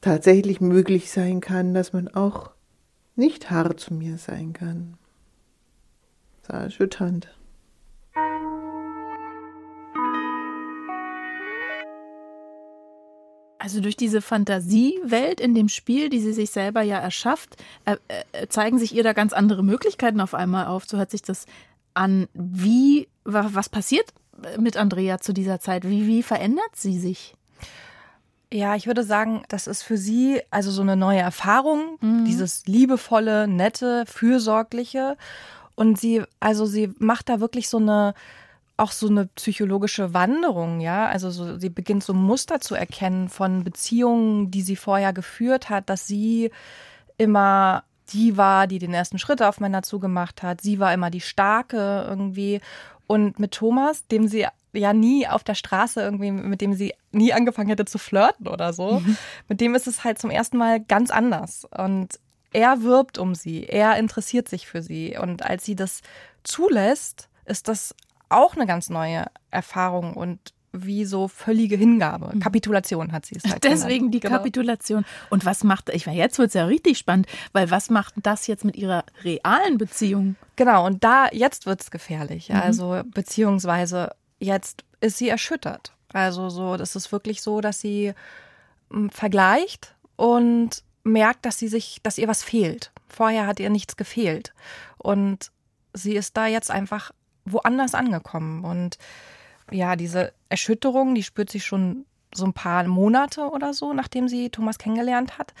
tatsächlich 0.00 0.62
möglich 0.62 1.10
sein 1.10 1.42
kann, 1.42 1.74
dass 1.74 1.92
man 1.92 2.08
auch 2.08 2.52
nicht 3.14 3.50
hart 3.50 3.78
zu 3.78 3.92
mir 3.92 4.16
sein 4.16 4.54
kann. 4.54 4.94
Das 6.40 6.54
war 6.54 6.62
erschütternd. 6.62 7.28
Also 13.66 13.80
durch 13.80 13.96
diese 13.96 14.22
Fantasiewelt 14.22 15.40
in 15.40 15.52
dem 15.52 15.68
Spiel, 15.68 16.08
die 16.08 16.20
sie 16.20 16.32
sich 16.32 16.52
selber 16.52 16.82
ja 16.82 16.98
erschafft, 16.98 17.56
äh, 17.84 17.96
äh, 18.30 18.46
zeigen 18.46 18.78
sich 18.78 18.94
ihr 18.94 19.02
da 19.02 19.12
ganz 19.12 19.32
andere 19.32 19.64
Möglichkeiten 19.64 20.20
auf 20.20 20.34
einmal 20.34 20.66
auf. 20.66 20.84
So 20.86 20.98
hat 20.98 21.10
sich 21.10 21.22
das 21.22 21.46
an, 21.92 22.28
wie, 22.32 23.08
was 23.24 23.68
passiert 23.68 24.06
mit 24.56 24.76
Andrea 24.76 25.18
zu 25.18 25.32
dieser 25.32 25.58
Zeit? 25.58 25.82
Wie, 25.82 26.06
wie 26.06 26.22
verändert 26.22 26.76
sie 26.76 26.96
sich? 26.96 27.34
Ja, 28.52 28.76
ich 28.76 28.86
würde 28.86 29.02
sagen, 29.02 29.42
das 29.48 29.66
ist 29.66 29.82
für 29.82 29.96
sie 29.96 30.42
also 30.50 30.70
so 30.70 30.82
eine 30.82 30.94
neue 30.94 31.18
Erfahrung, 31.18 31.98
mhm. 32.00 32.24
dieses 32.24 32.66
liebevolle, 32.66 33.48
nette, 33.48 34.04
fürsorgliche. 34.06 35.16
Und 35.74 35.98
sie, 35.98 36.22
also 36.38 36.66
sie 36.66 36.94
macht 37.00 37.28
da 37.28 37.40
wirklich 37.40 37.68
so 37.68 37.78
eine, 37.78 38.14
auch 38.76 38.92
so 38.92 39.08
eine 39.08 39.26
psychologische 39.26 40.12
Wanderung, 40.12 40.80
ja. 40.80 41.06
Also 41.06 41.30
so, 41.30 41.58
sie 41.58 41.70
beginnt 41.70 42.04
so 42.04 42.12
Muster 42.12 42.60
zu 42.60 42.74
erkennen 42.74 43.28
von 43.28 43.64
Beziehungen, 43.64 44.50
die 44.50 44.62
sie 44.62 44.76
vorher 44.76 45.12
geführt 45.12 45.70
hat, 45.70 45.88
dass 45.88 46.06
sie 46.06 46.50
immer 47.16 47.84
die 48.10 48.36
war, 48.36 48.66
die 48.66 48.78
den 48.78 48.94
ersten 48.94 49.18
Schritt 49.18 49.42
auf 49.42 49.60
Männer 49.60 49.82
zugemacht 49.82 50.42
hat. 50.42 50.60
Sie 50.60 50.78
war 50.78 50.92
immer 50.92 51.10
die 51.10 51.20
Starke 51.20 52.04
irgendwie. 52.08 52.60
Und 53.06 53.38
mit 53.38 53.52
Thomas, 53.52 54.06
dem 54.08 54.28
sie 54.28 54.46
ja 54.72 54.92
nie 54.92 55.26
auf 55.26 55.42
der 55.42 55.54
Straße 55.54 56.00
irgendwie, 56.02 56.30
mit 56.30 56.60
dem 56.60 56.74
sie 56.74 56.92
nie 57.12 57.32
angefangen 57.32 57.68
hätte 57.68 57.86
zu 57.86 57.98
flirten 57.98 58.46
oder 58.46 58.72
so, 58.72 59.00
mhm. 59.00 59.16
mit 59.48 59.60
dem 59.60 59.74
ist 59.74 59.86
es 59.86 60.04
halt 60.04 60.18
zum 60.18 60.30
ersten 60.30 60.58
Mal 60.58 60.80
ganz 60.80 61.10
anders. 61.10 61.66
Und 61.76 62.18
er 62.52 62.82
wirbt 62.82 63.18
um 63.18 63.34
sie, 63.34 63.64
er 63.64 63.96
interessiert 63.96 64.48
sich 64.48 64.66
für 64.66 64.82
sie. 64.82 65.16
Und 65.18 65.42
als 65.44 65.64
sie 65.64 65.76
das 65.76 66.02
zulässt, 66.44 67.28
ist 67.44 67.68
das 67.68 67.94
auch 68.28 68.54
eine 68.54 68.66
ganz 68.66 68.90
neue 68.90 69.26
Erfahrung 69.50 70.14
und 70.14 70.52
wie 70.84 71.04
so 71.04 71.28
völlige 71.28 71.76
Hingabe. 71.76 72.34
Mhm. 72.34 72.40
Kapitulation 72.40 73.12
hat 73.12 73.26
sie 73.26 73.36
es 73.36 73.50
halt 73.50 73.64
Deswegen 73.64 73.98
genannt. 73.98 74.14
die 74.14 74.20
genau. 74.20 74.36
Kapitulation. 74.36 75.04
Und 75.30 75.44
was 75.44 75.64
macht, 75.64 75.88
ich 75.90 76.06
war 76.06 76.14
jetzt 76.14 76.38
wird 76.38 76.48
es 76.48 76.54
ja 76.54 76.64
richtig 76.66 76.98
spannend, 76.98 77.26
weil 77.52 77.70
was 77.70 77.90
macht 77.90 78.14
das 78.22 78.46
jetzt 78.46 78.64
mit 78.64 78.76
ihrer 78.76 79.04
realen 79.24 79.78
Beziehung? 79.78 80.36
Genau, 80.56 80.86
und 80.86 81.02
da, 81.04 81.28
jetzt 81.32 81.66
wird 81.66 81.80
es 81.80 81.90
gefährlich. 81.90 82.50
Mhm. 82.50 82.56
Also, 82.56 83.02
beziehungsweise 83.06 84.10
jetzt 84.38 84.84
ist 85.00 85.18
sie 85.18 85.28
erschüttert. 85.28 85.92
Also, 86.12 86.48
so, 86.48 86.76
das 86.76 86.96
ist 86.96 87.12
wirklich 87.12 87.42
so, 87.42 87.60
dass 87.60 87.80
sie 87.80 88.12
hm, 88.90 89.10
vergleicht 89.10 89.94
und 90.16 90.82
merkt, 91.04 91.44
dass 91.44 91.58
sie 91.58 91.68
sich, 91.68 92.00
dass 92.02 92.18
ihr 92.18 92.28
was 92.28 92.42
fehlt. 92.42 92.92
Vorher 93.08 93.46
hat 93.46 93.60
ihr 93.60 93.70
nichts 93.70 93.96
gefehlt. 93.96 94.52
Und 94.98 95.52
sie 95.92 96.16
ist 96.16 96.36
da 96.36 96.46
jetzt 96.46 96.70
einfach 96.70 97.12
woanders 97.46 97.94
angekommen. 97.94 98.64
Und 98.64 98.98
ja, 99.70 99.96
diese 99.96 100.32
Erschütterung, 100.48 101.14
die 101.14 101.22
spürt 101.22 101.50
sich 101.50 101.64
schon 101.64 102.04
so 102.34 102.44
ein 102.44 102.52
paar 102.52 102.84
Monate 102.84 103.48
oder 103.48 103.72
so, 103.72 103.92
nachdem 103.92 104.28
sie 104.28 104.50
Thomas 104.50 104.78
kennengelernt 104.78 105.38
hat. 105.38 105.54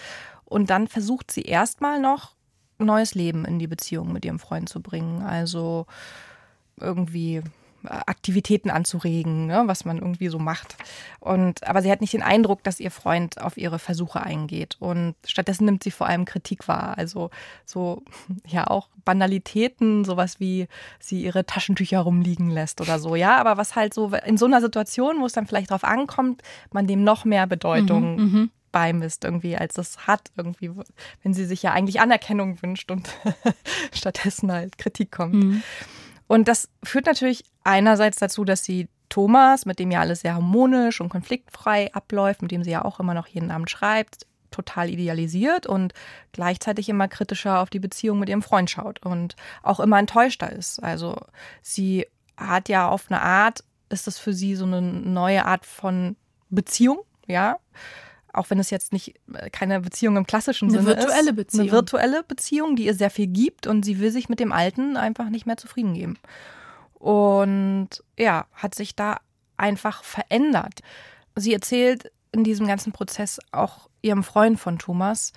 Und 0.44 0.70
dann 0.70 0.88
versucht 0.88 1.30
sie 1.30 1.42
erstmal 1.42 2.00
noch 2.00 2.34
neues 2.78 3.14
Leben 3.14 3.44
in 3.44 3.58
die 3.58 3.66
Beziehung 3.66 4.12
mit 4.12 4.24
ihrem 4.24 4.38
Freund 4.38 4.68
zu 4.68 4.80
bringen. 4.80 5.22
Also 5.22 5.86
irgendwie 6.78 7.42
Aktivitäten 7.88 8.70
anzuregen, 8.70 9.46
ne, 9.46 9.64
was 9.66 9.84
man 9.84 9.98
irgendwie 9.98 10.28
so 10.28 10.38
macht. 10.38 10.76
Und 11.20 11.66
aber 11.66 11.82
sie 11.82 11.90
hat 11.90 12.00
nicht 12.00 12.12
den 12.12 12.22
Eindruck, 12.22 12.62
dass 12.62 12.80
ihr 12.80 12.90
Freund 12.90 13.40
auf 13.40 13.56
ihre 13.56 13.78
Versuche 13.78 14.20
eingeht. 14.20 14.76
Und 14.78 15.14
stattdessen 15.24 15.64
nimmt 15.64 15.82
sie 15.82 15.90
vor 15.90 16.06
allem 16.06 16.24
Kritik 16.24 16.68
wahr. 16.68 16.96
Also 16.96 17.30
so 17.64 18.02
ja 18.46 18.66
auch 18.66 18.88
Banalitäten, 19.04 20.04
sowas 20.04 20.40
wie 20.40 20.68
sie 20.98 21.22
ihre 21.22 21.46
Taschentücher 21.46 22.00
rumliegen 22.00 22.50
lässt 22.50 22.80
oder 22.80 22.98
so. 22.98 23.16
Ja, 23.16 23.38
aber 23.38 23.56
was 23.56 23.76
halt 23.76 23.94
so 23.94 24.12
in 24.24 24.36
so 24.36 24.46
einer 24.46 24.60
Situation, 24.60 25.20
wo 25.20 25.26
es 25.26 25.32
dann 25.32 25.46
vielleicht 25.46 25.70
drauf 25.70 25.84
ankommt, 25.84 26.42
man 26.72 26.86
dem 26.86 27.04
noch 27.04 27.24
mehr 27.24 27.46
Bedeutung 27.46 28.16
mhm, 28.16 28.22
mhm. 28.22 28.50
beimisst 28.72 29.24
irgendwie, 29.24 29.56
als 29.56 29.78
es 29.78 30.06
hat 30.06 30.30
irgendwie, 30.36 30.70
wenn 31.22 31.34
sie 31.34 31.44
sich 31.44 31.62
ja 31.62 31.72
eigentlich 31.72 32.00
Anerkennung 32.00 32.60
wünscht 32.62 32.90
und 32.90 33.08
stattdessen 33.92 34.52
halt 34.52 34.78
Kritik 34.78 35.12
kommt. 35.12 35.34
Mhm. 35.34 35.62
Und 36.28 36.48
das 36.48 36.68
führt 36.82 37.06
natürlich 37.06 37.44
einerseits 37.64 38.18
dazu, 38.18 38.44
dass 38.44 38.64
sie 38.64 38.88
Thomas, 39.08 39.66
mit 39.66 39.78
dem 39.78 39.90
ja 39.90 40.00
alles 40.00 40.20
sehr 40.20 40.34
harmonisch 40.34 41.00
und 41.00 41.08
konfliktfrei 41.08 41.92
abläuft, 41.94 42.42
mit 42.42 42.50
dem 42.50 42.64
sie 42.64 42.72
ja 42.72 42.84
auch 42.84 42.98
immer 42.98 43.14
noch 43.14 43.28
jeden 43.28 43.50
Abend 43.50 43.70
schreibt, 43.70 44.26
total 44.50 44.90
idealisiert 44.90 45.66
und 45.66 45.92
gleichzeitig 46.32 46.88
immer 46.88 47.08
kritischer 47.08 47.60
auf 47.60 47.70
die 47.70 47.78
Beziehung 47.78 48.18
mit 48.18 48.28
ihrem 48.28 48.42
Freund 48.42 48.70
schaut 48.70 49.04
und 49.04 49.36
auch 49.62 49.80
immer 49.80 49.98
enttäuschter 49.98 50.50
ist. 50.50 50.82
Also 50.82 51.16
sie 51.62 52.06
hat 52.36 52.68
ja 52.68 52.88
auf 52.88 53.04
eine 53.08 53.22
Art, 53.22 53.62
ist 53.88 54.06
das 54.06 54.18
für 54.18 54.32
sie 54.32 54.56
so 54.56 54.64
eine 54.64 54.82
neue 54.82 55.44
Art 55.44 55.66
von 55.66 56.16
Beziehung, 56.50 57.00
ja 57.26 57.58
auch 58.36 58.50
wenn 58.50 58.58
es 58.58 58.70
jetzt 58.70 58.92
nicht 58.92 59.14
äh, 59.32 59.50
keine 59.50 59.80
Beziehung 59.80 60.16
im 60.16 60.26
klassischen 60.26 60.68
eine 60.68 60.78
Sinne 60.78 60.92
ist. 60.92 60.96
Eine 60.96 61.06
virtuelle 61.06 61.32
Beziehung. 61.32 61.62
Eine 61.62 61.72
virtuelle 61.72 62.22
Beziehung, 62.22 62.76
die 62.76 62.86
ihr 62.86 62.94
sehr 62.94 63.10
viel 63.10 63.26
gibt 63.26 63.66
und 63.66 63.84
sie 63.84 63.98
will 63.98 64.10
sich 64.10 64.28
mit 64.28 64.40
dem 64.40 64.52
Alten 64.52 64.96
einfach 64.96 65.28
nicht 65.28 65.46
mehr 65.46 65.56
zufrieden 65.56 65.94
geben. 65.94 66.18
Und 66.94 67.88
ja, 68.18 68.46
hat 68.52 68.74
sich 68.74 68.96
da 68.96 69.18
einfach 69.56 70.04
verändert. 70.04 70.80
Sie 71.34 71.52
erzählt 71.52 72.10
in 72.32 72.44
diesem 72.44 72.66
ganzen 72.66 72.92
Prozess 72.92 73.40
auch 73.52 73.88
ihrem 74.02 74.22
Freund 74.22 74.60
von 74.60 74.78
Thomas, 74.78 75.32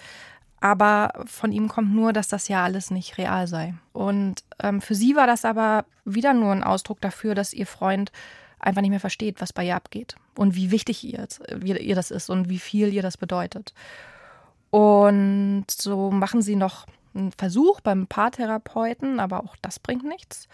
aber 0.60 1.14
von 1.26 1.52
ihm 1.52 1.70
kommt 1.70 1.94
nur, 1.94 2.12
dass 2.12 2.28
das 2.28 2.48
ja 2.48 2.64
alles 2.64 2.92
nicht 2.92 3.18
real 3.18 3.48
sei. 3.48 3.76
Und 3.94 4.44
ähm, 4.62 4.82
für 4.82 4.96
sie 4.96 5.16
war 5.16 5.28
das 5.28 5.46
aber 5.46 5.86
wieder 6.04 6.34
nur 6.34 6.52
ein 6.52 6.64
Ausdruck 6.64 7.00
dafür, 7.00 7.36
dass 7.36 7.54
ihr 7.54 7.66
Freund 7.68 8.12
einfach 8.60 8.82
nicht 8.82 8.92
mehr 8.92 9.00
versteht, 9.00 9.42
was 9.42 9.54
bei 9.54 9.66
ihr 9.66 9.76
abgeht 9.76 10.16
und 10.38 10.56
wie 10.56 10.72
wichtig 10.72 11.04
ihr, 11.04 11.28
ihr 11.64 11.96
das 11.96 12.12
ist 12.12 12.30
und 12.30 12.50
wie 12.50 12.60
viel 12.60 12.94
ihr 12.94 13.02
das 13.02 13.18
bedeutet. 13.18 13.74
Und 14.70 15.66
so 15.70 16.12
machen 16.12 16.42
sie 16.42 16.56
noch 16.56 16.86
einen 17.16 17.32
Versuch 17.32 17.82
beim 17.82 18.08
Paartherapeuten, 18.08 19.20
aber 19.20 19.44
auch 19.44 19.56
das 19.62 19.80
bringt 19.80 20.04
nichts. 20.04 20.48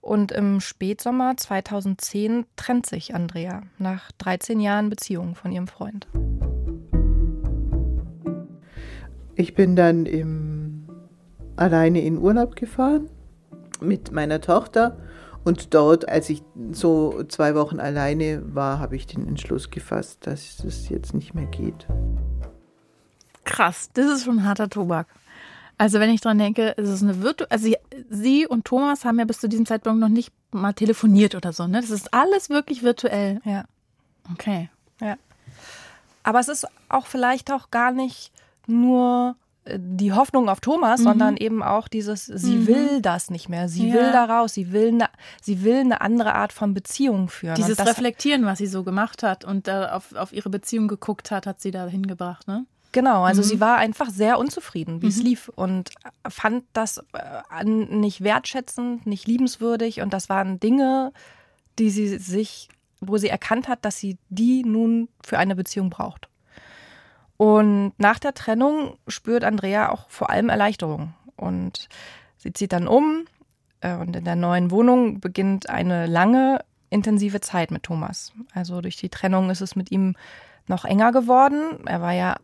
Und 0.00 0.32
im 0.32 0.60
Spätsommer 0.60 1.34
2010 1.36 2.44
trennt 2.56 2.84
sich 2.84 3.14
Andrea 3.14 3.62
nach 3.78 4.12
13 4.18 4.60
Jahren 4.60 4.90
Beziehung 4.90 5.34
von 5.34 5.50
ihrem 5.50 5.66
Freund. 5.66 6.06
Ich 9.34 9.54
bin 9.54 9.76
dann 9.76 10.04
im, 10.04 10.86
alleine 11.56 12.02
in 12.02 12.18
Urlaub 12.18 12.54
gefahren 12.54 13.08
mit 13.80 14.12
meiner 14.12 14.40
Tochter 14.40 14.98
und 15.44 15.74
dort, 15.74 16.08
als 16.08 16.30
ich 16.30 16.42
so 16.72 17.22
zwei 17.24 17.54
Wochen 17.54 17.78
alleine 17.78 18.42
war, 18.54 18.78
habe 18.78 18.96
ich 18.96 19.06
den 19.06 19.28
Entschluss 19.28 19.70
gefasst, 19.70 20.26
dass 20.26 20.64
es 20.64 20.88
jetzt 20.88 21.14
nicht 21.14 21.34
mehr 21.34 21.46
geht. 21.46 21.86
Krass, 23.44 23.90
das 23.92 24.06
ist 24.06 24.24
schon 24.24 24.44
harter 24.44 24.70
Tobak. 24.70 25.06
Also 25.76 26.00
wenn 26.00 26.10
ich 26.10 26.20
dran 26.20 26.38
denke, 26.38 26.74
es 26.78 26.88
ist 26.88 27.02
eine 27.02 27.20
Virtu 27.20 27.44
also 27.50 27.64
sie, 27.64 27.76
sie, 28.08 28.46
und 28.46 28.64
Thomas 28.64 29.04
haben 29.04 29.18
ja 29.18 29.24
bis 29.24 29.40
zu 29.40 29.48
diesem 29.48 29.66
Zeitpunkt 29.66 30.00
noch 30.00 30.08
nicht 30.08 30.32
mal 30.52 30.72
telefoniert 30.72 31.34
oder 31.34 31.52
so, 31.52 31.66
ne? 31.66 31.80
Das 31.80 31.90
ist 31.90 32.14
alles 32.14 32.48
wirklich 32.48 32.82
virtuell. 32.82 33.40
Ja. 33.44 33.64
Okay. 34.32 34.70
Ja. 35.00 35.16
Aber 36.22 36.40
es 36.40 36.48
ist 36.48 36.66
auch 36.88 37.06
vielleicht 37.06 37.52
auch 37.52 37.70
gar 37.70 37.90
nicht 37.90 38.32
nur 38.66 39.36
die 39.66 40.12
Hoffnung 40.12 40.48
auf 40.48 40.60
Thomas, 40.60 41.00
mhm. 41.00 41.04
sondern 41.04 41.36
eben 41.36 41.62
auch 41.62 41.88
dieses, 41.88 42.26
sie 42.26 42.56
mhm. 42.56 42.66
will 42.66 43.00
das 43.00 43.30
nicht 43.30 43.48
mehr, 43.48 43.68
sie 43.68 43.88
ja. 43.88 43.94
will 43.94 44.12
da 44.12 44.24
raus, 44.24 44.54
sie 44.54 44.72
will, 44.72 44.88
eine, 44.88 45.08
sie 45.40 45.64
will 45.64 45.78
eine 45.78 46.00
andere 46.00 46.34
Art 46.34 46.52
von 46.52 46.74
Beziehung 46.74 47.28
führen. 47.28 47.54
Dieses 47.54 47.78
Reflektieren, 47.78 48.44
was 48.44 48.58
sie 48.58 48.66
so 48.66 48.84
gemacht 48.84 49.22
hat 49.22 49.44
und 49.44 49.68
äh, 49.68 49.86
auf, 49.90 50.14
auf 50.14 50.32
ihre 50.32 50.50
Beziehung 50.50 50.88
geguckt 50.88 51.30
hat, 51.30 51.46
hat 51.46 51.60
sie 51.60 51.70
da 51.70 51.86
hingebracht, 51.86 52.46
ne? 52.46 52.66
Genau, 52.92 53.24
also 53.24 53.42
mhm. 53.42 53.46
sie 53.46 53.60
war 53.60 53.78
einfach 53.78 54.08
sehr 54.08 54.38
unzufrieden, 54.38 55.02
wie 55.02 55.08
es 55.08 55.16
mhm. 55.16 55.24
lief 55.24 55.48
und 55.48 55.90
fand 56.28 56.64
das 56.74 56.98
äh, 56.98 57.64
nicht 57.64 58.22
wertschätzend, 58.22 59.04
nicht 59.04 59.26
liebenswürdig 59.26 60.00
und 60.00 60.12
das 60.12 60.28
waren 60.28 60.60
Dinge, 60.60 61.12
die 61.80 61.90
sie 61.90 62.18
sich, 62.18 62.68
wo 63.00 63.16
sie 63.16 63.28
erkannt 63.28 63.66
hat, 63.66 63.84
dass 63.84 63.96
sie 63.98 64.18
die 64.28 64.62
nun 64.62 65.08
für 65.24 65.38
eine 65.38 65.56
Beziehung 65.56 65.90
braucht. 65.90 66.28
Und 67.36 67.92
nach 67.98 68.18
der 68.18 68.34
Trennung 68.34 68.96
spürt 69.08 69.44
Andrea 69.44 69.90
auch 69.90 70.08
vor 70.08 70.30
allem 70.30 70.48
Erleichterung. 70.48 71.14
Und 71.36 71.88
sie 72.36 72.52
zieht 72.52 72.72
dann 72.72 72.86
um 72.86 73.24
äh, 73.80 73.94
und 73.96 74.14
in 74.14 74.24
der 74.24 74.36
neuen 74.36 74.70
Wohnung 74.70 75.20
beginnt 75.20 75.68
eine 75.68 76.06
lange, 76.06 76.64
intensive 76.90 77.40
Zeit 77.40 77.70
mit 77.70 77.82
Thomas. 77.82 78.32
Also 78.52 78.80
durch 78.80 78.96
die 78.96 79.08
Trennung 79.08 79.50
ist 79.50 79.60
es 79.60 79.76
mit 79.76 79.90
ihm 79.90 80.14
noch 80.66 80.84
enger 80.84 81.12
geworden. 81.12 81.86
Er 81.86 82.00
war 82.00 82.12
ja 82.12 82.36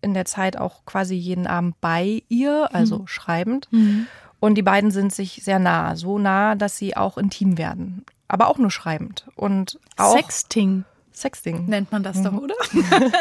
in 0.00 0.14
der 0.14 0.24
Zeit 0.24 0.56
auch 0.56 0.84
quasi 0.86 1.14
jeden 1.14 1.46
Abend 1.46 1.80
bei 1.80 2.22
ihr, 2.28 2.68
also 2.72 3.00
mhm. 3.00 3.06
schreibend. 3.08 3.68
Mhm. 3.72 4.06
Und 4.40 4.54
die 4.54 4.62
beiden 4.62 4.92
sind 4.92 5.12
sich 5.12 5.42
sehr 5.42 5.58
nah, 5.58 5.96
so 5.96 6.18
nah, 6.18 6.54
dass 6.54 6.78
sie 6.78 6.96
auch 6.96 7.18
intim 7.18 7.58
werden. 7.58 8.04
Aber 8.28 8.48
auch 8.48 8.58
nur 8.58 8.70
schreibend. 8.70 9.26
Und 9.34 9.80
auch 9.96 10.16
Sexting. 10.16 10.84
Sexting. 11.20 11.66
Nennt 11.66 11.92
man 11.92 12.02
das 12.02 12.18
mhm. 12.18 12.24
doch, 12.24 12.32
oder? 12.34 12.54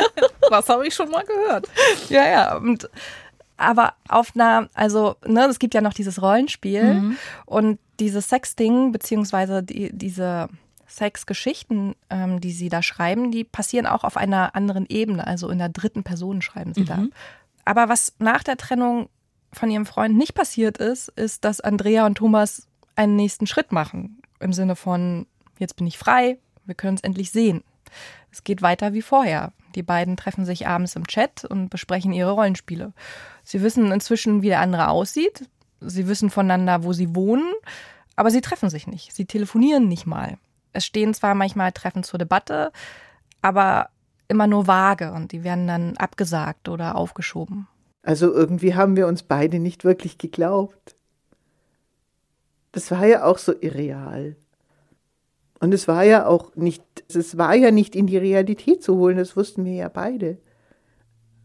das 0.50 0.70
habe 0.70 0.88
ich 0.88 0.94
schon 0.94 1.10
mal 1.10 1.24
gehört. 1.26 1.70
Ja, 2.10 2.28
ja. 2.28 2.58
Und, 2.58 2.90
aber 3.58 3.94
auf 4.08 4.34
einer, 4.36 4.70
also, 4.74 5.16
ne, 5.26 5.46
es 5.46 5.60
gibt 5.60 5.74
ja 5.74 5.82
noch 5.82 5.94
dieses 5.94 6.22
Rollenspiel 6.22 6.94
mhm. 6.94 7.18
und 7.46 7.80
dieses 8.00 8.30
Sexting, 8.30 8.92
beziehungsweise 8.92 9.64
die, 9.64 9.90
diese 9.92 10.48
Sexgeschichten, 10.88 11.96
ähm, 12.10 12.40
die 12.40 12.52
sie 12.52 12.70
da 12.70 12.82
schreiben, 12.82 13.32
die 13.32 13.44
passieren 13.44 13.86
auch 13.86 14.04
auf 14.04 14.18
einer 14.18 14.56
anderen 14.56 14.86
Ebene, 14.88 15.26
also 15.26 15.50
in 15.50 15.58
der 15.58 15.70
dritten 15.70 16.04
Person 16.04 16.42
schreiben 16.42 16.74
sie 16.74 16.82
mhm. 16.82 16.86
da. 16.86 17.06
Aber 17.66 17.90
was 17.90 18.14
nach 18.20 18.44
der 18.44 18.58
Trennung 18.58 19.10
von 19.52 19.70
ihrem 19.70 19.86
Freund 19.86 20.16
nicht 20.16 20.34
passiert 20.34 20.78
ist, 20.78 21.10
ist, 21.10 21.44
dass 21.44 21.62
Andrea 21.62 22.06
und 22.06 22.16
Thomas 22.16 22.68
einen 22.96 23.16
nächsten 23.16 23.48
Schritt 23.48 23.72
machen. 23.72 24.22
Im 24.40 24.54
Sinne 24.54 24.76
von, 24.76 25.26
jetzt 25.60 25.76
bin 25.76 25.88
ich 25.88 25.98
frei, 25.98 26.38
wir 26.66 26.76
können 26.76 26.96
es 26.96 27.02
endlich 27.02 27.32
sehen. 27.32 27.64
Es 28.32 28.44
geht 28.44 28.62
weiter 28.62 28.94
wie 28.94 29.02
vorher. 29.02 29.54
Die 29.76 29.84
beiden 29.84 30.18
treffen 30.18 30.46
sich 30.46 30.68
abends 30.68 30.96
im 30.96 31.08
Chat 31.08 31.46
und 31.46 31.70
besprechen 31.70 32.14
ihre 32.14 32.32
Rollenspiele. 32.32 32.94
Sie 33.44 33.62
wissen 33.62 33.92
inzwischen, 33.92 34.42
wie 34.42 34.50
der 34.50 34.60
andere 34.60 34.90
aussieht. 34.90 35.50
Sie 35.80 36.08
wissen 36.08 36.30
voneinander, 36.30 36.84
wo 36.84 36.94
sie 36.94 37.16
wohnen. 37.16 37.54
Aber 38.16 38.32
sie 38.32 38.42
treffen 38.42 38.70
sich 38.70 38.88
nicht. 38.88 39.14
Sie 39.14 39.26
telefonieren 39.26 39.88
nicht 39.88 40.06
mal. 40.06 40.38
Es 40.74 40.86
stehen 40.86 41.14
zwar 41.14 41.36
manchmal 41.36 41.72
Treffen 41.72 42.04
zur 42.04 42.20
Debatte, 42.20 42.72
aber 43.42 43.90
immer 44.28 44.48
nur 44.48 44.68
vage 44.68 45.12
und 45.12 45.32
die 45.32 45.44
werden 45.44 45.68
dann 45.68 45.98
abgesagt 45.98 46.70
oder 46.70 46.96
aufgeschoben. 46.96 47.68
Also 48.04 48.32
irgendwie 48.34 48.76
haben 48.76 48.96
wir 48.96 49.08
uns 49.08 49.24
beide 49.24 49.60
nicht 49.60 49.84
wirklich 49.84 50.18
geglaubt. 50.18 50.96
Das 52.72 52.92
war 52.92 53.06
ja 53.06 53.24
auch 53.24 53.38
so 53.38 53.54
irreal. 53.60 54.36
Und 55.60 55.74
es 55.74 55.88
war 55.88 56.04
ja 56.04 56.28
auch 56.28 56.56
nicht, 56.56 56.84
es 57.08 57.38
war 57.38 57.56
ja 57.56 57.72
nicht 57.72 57.96
in 57.96 58.08
die 58.08 58.18
Realität 58.18 58.84
zu 58.84 58.98
holen, 58.98 59.18
das 59.18 59.36
wussten 59.36 59.66
wir 59.66 59.74
ja 59.74 59.90
beide. 59.90 60.38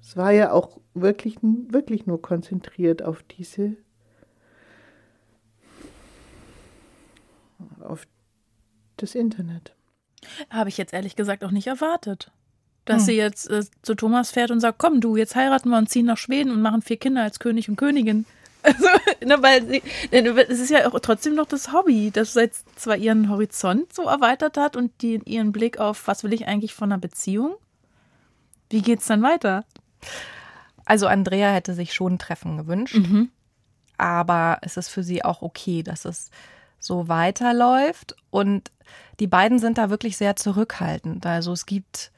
Es 0.01 0.17
war 0.17 0.33
ja 0.33 0.53
auch 0.53 0.81
wirklich, 0.95 1.37
wirklich 1.41 2.07
nur 2.07 2.21
konzentriert 2.21 3.03
auf 3.03 3.23
diese, 3.23 3.77
auf 7.81 8.07
das 8.97 9.15
Internet. 9.15 9.75
Habe 10.51 10.69
ich 10.69 10.77
jetzt 10.77 10.93
ehrlich 10.93 11.17
gesagt 11.17 11.45
auch 11.45 11.51
nicht 11.51 11.67
erwartet. 11.67 12.31
Dass 12.85 13.03
hm. 13.03 13.07
sie 13.07 13.17
jetzt 13.17 13.49
äh, 13.49 13.65
zu 13.83 13.95
Thomas 13.95 14.33
fährt 14.33 14.51
und 14.51 14.61
sagt, 14.61 14.79
komm 14.79 15.01
du, 15.01 15.17
jetzt 15.17 15.37
heiraten 15.37 15.71
wir 15.71 15.79
und 15.79 15.89
ziehen 15.89 16.07
nach 16.07 16.19
Schweden 16.19 16.51
und 16.51 16.63
machen 16.63 16.83
vier 16.83 16.97
Kinder 16.97 17.23
als 17.23 17.39
König 17.39 17.69
und 17.69 17.77
Königin. 17.77 18.27
Also, 18.63 18.87
ne, 19.25 19.43
weil 19.43 19.67
sie, 19.67 19.83
ne, 20.11 20.29
es 20.49 20.61
ist 20.61 20.71
ja 20.71 20.87
auch 20.87 20.99
trotzdem 21.01 21.35
noch 21.35 21.47
das 21.47 21.73
Hobby, 21.73 22.11
das 22.11 22.35
jetzt 22.35 22.65
zwar 22.79 22.97
ihren 22.97 23.29
Horizont 23.29 23.93
so 23.93 24.05
erweitert 24.05 24.57
hat 24.57 24.77
und 24.77 24.91
die, 25.03 25.21
ihren 25.25 25.53
Blick 25.53 25.79
auf, 25.79 26.07
was 26.07 26.25
will 26.25 26.33
ich 26.33 26.47
eigentlich 26.47 26.75
von 26.75 26.93
einer 26.93 27.01
Beziehung? 27.01 27.57
Wie 28.71 28.83
geht's 28.83 29.07
dann 29.07 29.23
weiter? 29.23 29.65
Also 30.85 31.07
Andrea 31.07 31.53
hätte 31.53 31.75
sich 31.75 31.93
schon 31.93 32.15
ein 32.15 32.19
Treffen 32.19 32.57
gewünscht, 32.57 32.97
mhm. 32.97 33.31
aber 33.99 34.59
es 34.63 34.77
ist 34.77 34.89
für 34.89 35.03
sie 35.03 35.25
auch 35.25 35.43
okay, 35.43 35.83
dass 35.83 36.05
es 36.05 36.31
so 36.79 37.09
weiterläuft 37.09 38.17
und 38.31 38.71
die 39.21 39.29
beiden 39.29 39.59
sind 39.59 39.79
da 39.79 39.91
wirklich 39.91 40.17
sehr 40.17 40.37
zurückhaltend. 40.37 41.25
Also 41.27 41.53
es 41.53 41.67
gibt 41.67 42.11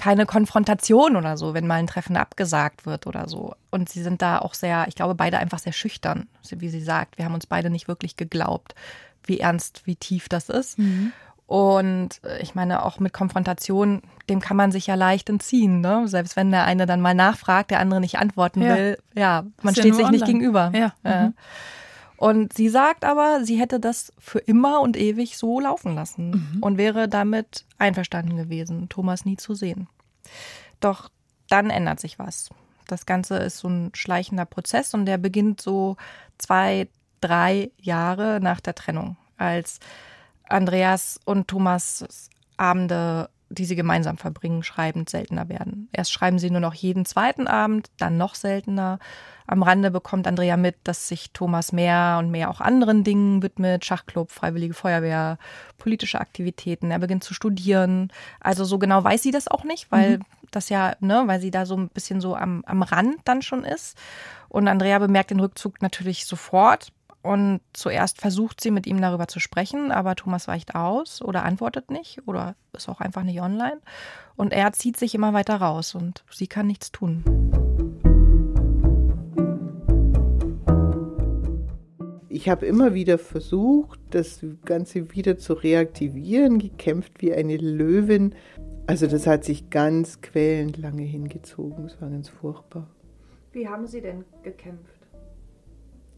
keine 0.00 0.24
Konfrontation 0.24 1.14
oder 1.14 1.36
so, 1.36 1.52
wenn 1.52 1.66
mal 1.66 1.74
ein 1.74 1.86
Treffen 1.86 2.16
abgesagt 2.16 2.86
wird 2.86 3.06
oder 3.06 3.28
so. 3.28 3.54
Und 3.70 3.90
sie 3.90 4.02
sind 4.02 4.22
da 4.22 4.38
auch 4.38 4.54
sehr, 4.54 4.86
ich 4.88 4.94
glaube, 4.94 5.14
beide 5.14 5.38
einfach 5.38 5.58
sehr 5.58 5.74
schüchtern, 5.74 6.26
wie 6.50 6.70
sie 6.70 6.80
sagt. 6.80 7.18
Wir 7.18 7.26
haben 7.26 7.34
uns 7.34 7.46
beide 7.46 7.68
nicht 7.68 7.86
wirklich 7.86 8.16
geglaubt, 8.16 8.74
wie 9.24 9.40
ernst, 9.40 9.82
wie 9.84 9.96
tief 9.96 10.30
das 10.30 10.48
ist. 10.48 10.78
Mhm. 10.78 11.12
Und 11.46 12.24
äh, 12.24 12.40
ich 12.40 12.54
meine, 12.54 12.82
auch 12.82 12.98
mit 12.98 13.12
Konfrontation, 13.12 14.00
dem 14.30 14.40
kann 14.40 14.56
man 14.56 14.72
sich 14.72 14.86
ja 14.86 14.94
leicht 14.94 15.28
entziehen. 15.28 15.82
Ne? 15.82 16.08
Selbst 16.08 16.34
wenn 16.34 16.50
der 16.50 16.64
eine 16.64 16.86
dann 16.86 17.02
mal 17.02 17.14
nachfragt, 17.14 17.70
der 17.70 17.80
andere 17.80 18.00
nicht 18.00 18.16
antworten 18.16 18.62
ja. 18.62 18.74
will. 18.74 18.98
Ja, 19.14 19.44
man 19.60 19.74
steht 19.74 19.84
ja 19.84 19.92
sich 19.92 20.04
online. 20.06 20.16
nicht 20.16 20.24
gegenüber. 20.24 20.72
Ja. 20.74 20.94
Mhm. 21.02 21.34
Und 22.20 22.52
sie 22.52 22.68
sagt 22.68 23.06
aber, 23.06 23.46
sie 23.46 23.58
hätte 23.58 23.80
das 23.80 24.12
für 24.18 24.40
immer 24.40 24.82
und 24.82 24.98
ewig 24.98 25.38
so 25.38 25.58
laufen 25.58 25.94
lassen 25.94 26.32
mhm. 26.32 26.58
und 26.62 26.76
wäre 26.76 27.08
damit 27.08 27.64
einverstanden 27.78 28.36
gewesen, 28.36 28.90
Thomas 28.90 29.24
nie 29.24 29.38
zu 29.38 29.54
sehen. 29.54 29.88
Doch 30.80 31.10
dann 31.48 31.70
ändert 31.70 31.98
sich 31.98 32.18
was. 32.18 32.50
Das 32.86 33.06
Ganze 33.06 33.38
ist 33.38 33.56
so 33.56 33.70
ein 33.70 33.90
schleichender 33.94 34.44
Prozess 34.44 34.92
und 34.92 35.06
der 35.06 35.16
beginnt 35.16 35.62
so 35.62 35.96
zwei, 36.36 36.88
drei 37.22 37.70
Jahre 37.78 38.38
nach 38.42 38.60
der 38.60 38.74
Trennung, 38.74 39.16
als 39.38 39.80
Andreas 40.46 41.18
und 41.24 41.48
Thomas 41.48 42.28
Abende 42.58 43.30
die 43.50 43.64
sie 43.64 43.74
gemeinsam 43.74 44.16
verbringen, 44.16 44.62
schreibend 44.62 45.10
seltener 45.10 45.48
werden. 45.48 45.88
Erst 45.92 46.12
schreiben 46.12 46.38
sie 46.38 46.50
nur 46.50 46.60
noch 46.60 46.74
jeden 46.74 47.04
zweiten 47.04 47.48
Abend, 47.48 47.90
dann 47.98 48.16
noch 48.16 48.36
seltener. 48.36 49.00
Am 49.48 49.64
Rande 49.64 49.90
bekommt 49.90 50.28
Andrea 50.28 50.56
mit, 50.56 50.76
dass 50.84 51.08
sich 51.08 51.32
Thomas 51.32 51.72
mehr 51.72 52.18
und 52.20 52.30
mehr 52.30 52.48
auch 52.48 52.60
anderen 52.60 53.02
Dingen 53.02 53.42
widmet, 53.42 53.84
Schachclub, 53.84 54.30
Freiwillige 54.30 54.74
Feuerwehr, 54.74 55.36
politische 55.78 56.20
Aktivitäten. 56.20 56.92
Er 56.92 57.00
beginnt 57.00 57.24
zu 57.24 57.34
studieren. 57.34 58.12
Also 58.38 58.64
so 58.64 58.78
genau 58.78 59.02
weiß 59.02 59.20
sie 59.20 59.32
das 59.32 59.48
auch 59.48 59.64
nicht, 59.64 59.90
weil 59.90 60.18
mhm. 60.18 60.24
das 60.52 60.68
ja, 60.68 60.94
ne, 61.00 61.24
weil 61.26 61.40
sie 61.40 61.50
da 61.50 61.66
so 61.66 61.76
ein 61.76 61.88
bisschen 61.88 62.20
so 62.20 62.36
am, 62.36 62.62
am 62.66 62.82
Rand 62.82 63.16
dann 63.24 63.42
schon 63.42 63.64
ist. 63.64 63.98
Und 64.48 64.68
Andrea 64.68 65.00
bemerkt 65.00 65.32
den 65.32 65.40
Rückzug 65.40 65.82
natürlich 65.82 66.26
sofort, 66.26 66.92
und 67.22 67.60
zuerst 67.74 68.20
versucht 68.20 68.60
sie 68.60 68.70
mit 68.70 68.86
ihm 68.86 69.00
darüber 69.00 69.28
zu 69.28 69.40
sprechen, 69.40 69.92
aber 69.92 70.16
Thomas 70.16 70.48
weicht 70.48 70.74
aus 70.74 71.20
oder 71.20 71.44
antwortet 71.44 71.90
nicht 71.90 72.26
oder 72.26 72.56
ist 72.72 72.88
auch 72.88 73.00
einfach 73.00 73.24
nicht 73.24 73.42
online. 73.42 73.80
Und 74.36 74.52
er 74.52 74.72
zieht 74.72 74.96
sich 74.96 75.14
immer 75.14 75.34
weiter 75.34 75.56
raus 75.56 75.94
und 75.94 76.24
sie 76.30 76.46
kann 76.46 76.66
nichts 76.66 76.92
tun. 76.92 77.24
Ich 82.30 82.48
habe 82.48 82.64
immer 82.64 82.94
wieder 82.94 83.18
versucht, 83.18 84.00
das 84.10 84.42
Ganze 84.64 85.12
wieder 85.12 85.36
zu 85.36 85.52
reaktivieren, 85.52 86.58
gekämpft 86.58 87.20
wie 87.20 87.34
eine 87.34 87.58
Löwin. 87.58 88.34
Also 88.86 89.06
das 89.06 89.26
hat 89.26 89.44
sich 89.44 89.68
ganz 89.68 90.22
quälend 90.22 90.78
lange 90.78 91.02
hingezogen. 91.02 91.84
Es 91.84 92.00
war 92.00 92.08
ganz 92.08 92.30
furchtbar. 92.30 92.86
Wie 93.52 93.68
haben 93.68 93.86
Sie 93.86 94.00
denn 94.00 94.24
gekämpft? 94.42 94.99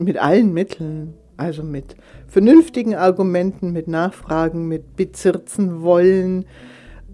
Mit 0.05 0.19
allen 0.19 0.53
Mitteln, 0.53 1.15
also 1.37 1.63
mit 1.63 1.97
vernünftigen 2.27 2.95
Argumenten, 2.95 3.73
mit 3.73 3.89
Nachfragen, 3.89 4.69
mit 4.69 4.97
bezirzen 4.97 5.83
wollen, 5.83 6.47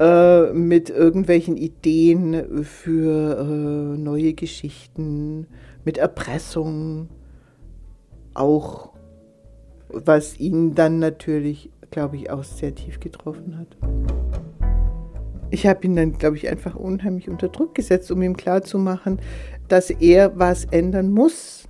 äh, 0.01 0.53
mit 0.53 0.91
irgendwelchen 0.91 1.57
Ideen 1.57 2.65
für 2.65 3.39
äh, 3.41 3.99
neue 3.99 4.35
Geschichten, 4.35 5.47
mit 5.85 5.99
Erpressung, 5.99 7.09
auch 8.35 8.93
was 9.89 10.39
ihn 10.39 10.75
dann 10.75 10.99
natürlich, 10.99 11.71
glaube 11.91 12.17
ich, 12.17 12.31
auch 12.31 12.45
sehr 12.45 12.75
tief 12.75 13.01
getroffen 13.01 13.59
hat. 13.59 13.77
Ich 15.51 15.67
habe 15.67 15.87
ihn 15.87 15.97
dann, 15.97 16.13
glaube 16.13 16.37
ich, 16.37 16.49
einfach 16.49 16.75
unheimlich 16.75 17.29
unter 17.29 17.49
Druck 17.49 17.75
gesetzt, 17.75 18.11
um 18.13 18.23
ihm 18.23 18.37
klarzumachen, 18.37 19.19
dass 19.69 19.91
er 19.91 20.39
was 20.39 20.67
ändern 20.67 21.11
muss. 21.11 21.67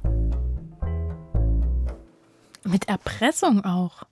Mit 2.70 2.88
Erpressung 2.88 3.64
auch. 3.64 4.04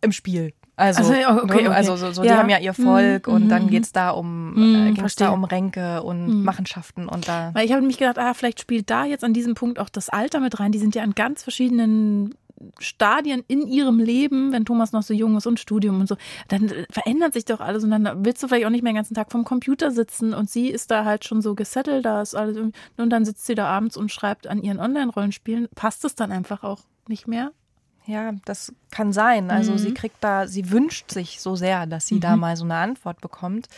Im 0.00 0.12
Spiel. 0.12 0.52
Also, 0.76 1.12
also, 1.12 1.42
okay, 1.42 1.66
okay. 1.66 1.68
also 1.68 1.96
so, 1.96 2.10
so 2.10 2.24
ja. 2.24 2.32
die 2.32 2.38
haben 2.38 2.48
ja 2.48 2.58
ihr 2.58 2.72
Volk 2.72 3.26
mhm. 3.26 3.34
und 3.34 3.48
dann 3.50 3.64
mhm. 3.64 3.70
geht 3.70 3.84
es 3.84 3.92
da 3.92 4.10
um 4.10 4.54
mhm, 4.54 4.96
äh, 4.96 5.08
da 5.16 5.28
um 5.28 5.44
Ränke 5.44 6.02
und 6.02 6.26
mhm. 6.26 6.44
Machenschaften 6.44 7.06
und 7.06 7.28
da. 7.28 7.50
Weil 7.52 7.66
ich 7.66 7.72
habe 7.72 7.82
mich 7.82 7.98
gedacht, 7.98 8.18
ah, 8.18 8.32
vielleicht 8.32 8.60
spielt 8.60 8.88
da 8.88 9.04
jetzt 9.04 9.22
an 9.22 9.34
diesem 9.34 9.54
Punkt 9.54 9.78
auch 9.78 9.90
das 9.90 10.08
Alter 10.08 10.40
mit 10.40 10.58
rein. 10.58 10.72
Die 10.72 10.78
sind 10.78 10.94
ja 10.94 11.02
an 11.02 11.14
ganz 11.14 11.42
verschiedenen 11.42 12.34
Stadien 12.78 13.42
in 13.46 13.66
ihrem 13.66 13.98
Leben, 13.98 14.52
wenn 14.52 14.64
Thomas 14.64 14.92
noch 14.92 15.02
so 15.02 15.14
jung 15.14 15.36
ist 15.36 15.46
und 15.46 15.60
Studium 15.60 16.00
und 16.00 16.08
so, 16.08 16.16
dann 16.48 16.70
verändert 16.90 17.32
sich 17.32 17.44
doch 17.44 17.60
alles 17.60 17.84
und 17.84 17.90
dann 17.90 18.24
willst 18.24 18.42
du 18.42 18.48
vielleicht 18.48 18.66
auch 18.66 18.70
nicht 18.70 18.82
mehr 18.82 18.92
den 18.92 18.96
ganzen 18.96 19.14
Tag 19.14 19.32
vom 19.32 19.44
Computer 19.44 19.90
sitzen 19.90 20.34
und 20.34 20.50
sie 20.50 20.68
ist 20.68 20.90
da 20.90 21.04
halt 21.04 21.24
schon 21.24 21.40
so 21.42 21.54
gesettelt, 21.54 22.04
da 22.04 22.20
ist 22.20 22.34
alles 22.34 22.58
und 22.58 22.74
dann 22.96 23.24
sitzt 23.24 23.46
sie 23.46 23.54
da 23.54 23.66
abends 23.66 23.96
und 23.96 24.12
schreibt 24.12 24.46
an 24.46 24.62
ihren 24.62 24.78
Online-Rollenspielen. 24.78 25.68
Passt 25.74 26.04
es 26.04 26.14
dann 26.14 26.32
einfach 26.32 26.62
auch 26.62 26.80
nicht 27.08 27.26
mehr? 27.26 27.52
Ja, 28.10 28.32
das 28.44 28.72
kann 28.90 29.12
sein. 29.12 29.52
Also 29.52 29.72
mhm. 29.72 29.78
sie 29.78 29.94
kriegt 29.94 30.16
da, 30.20 30.48
sie 30.48 30.72
wünscht 30.72 31.12
sich 31.12 31.40
so 31.40 31.54
sehr, 31.54 31.86
dass 31.86 32.08
sie 32.08 32.16
mhm. 32.16 32.20
da 32.20 32.36
mal 32.36 32.56
so 32.56 32.64
eine 32.64 32.74
Antwort 32.74 33.20
bekommt. 33.20 33.68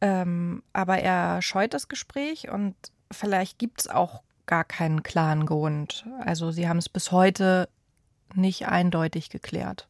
Ähm, 0.00 0.64
aber 0.72 0.98
er 0.98 1.40
scheut 1.42 1.72
das 1.72 1.86
Gespräch 1.86 2.48
und 2.50 2.74
vielleicht 3.12 3.60
gibt 3.60 3.82
es 3.82 3.88
auch 3.88 4.22
gar 4.46 4.64
keinen 4.64 5.04
klaren 5.04 5.46
Grund. 5.46 6.06
Also 6.24 6.50
sie 6.50 6.68
haben 6.68 6.78
es 6.78 6.88
bis 6.88 7.12
heute 7.12 7.68
nicht 8.34 8.66
eindeutig 8.66 9.30
geklärt. 9.30 9.86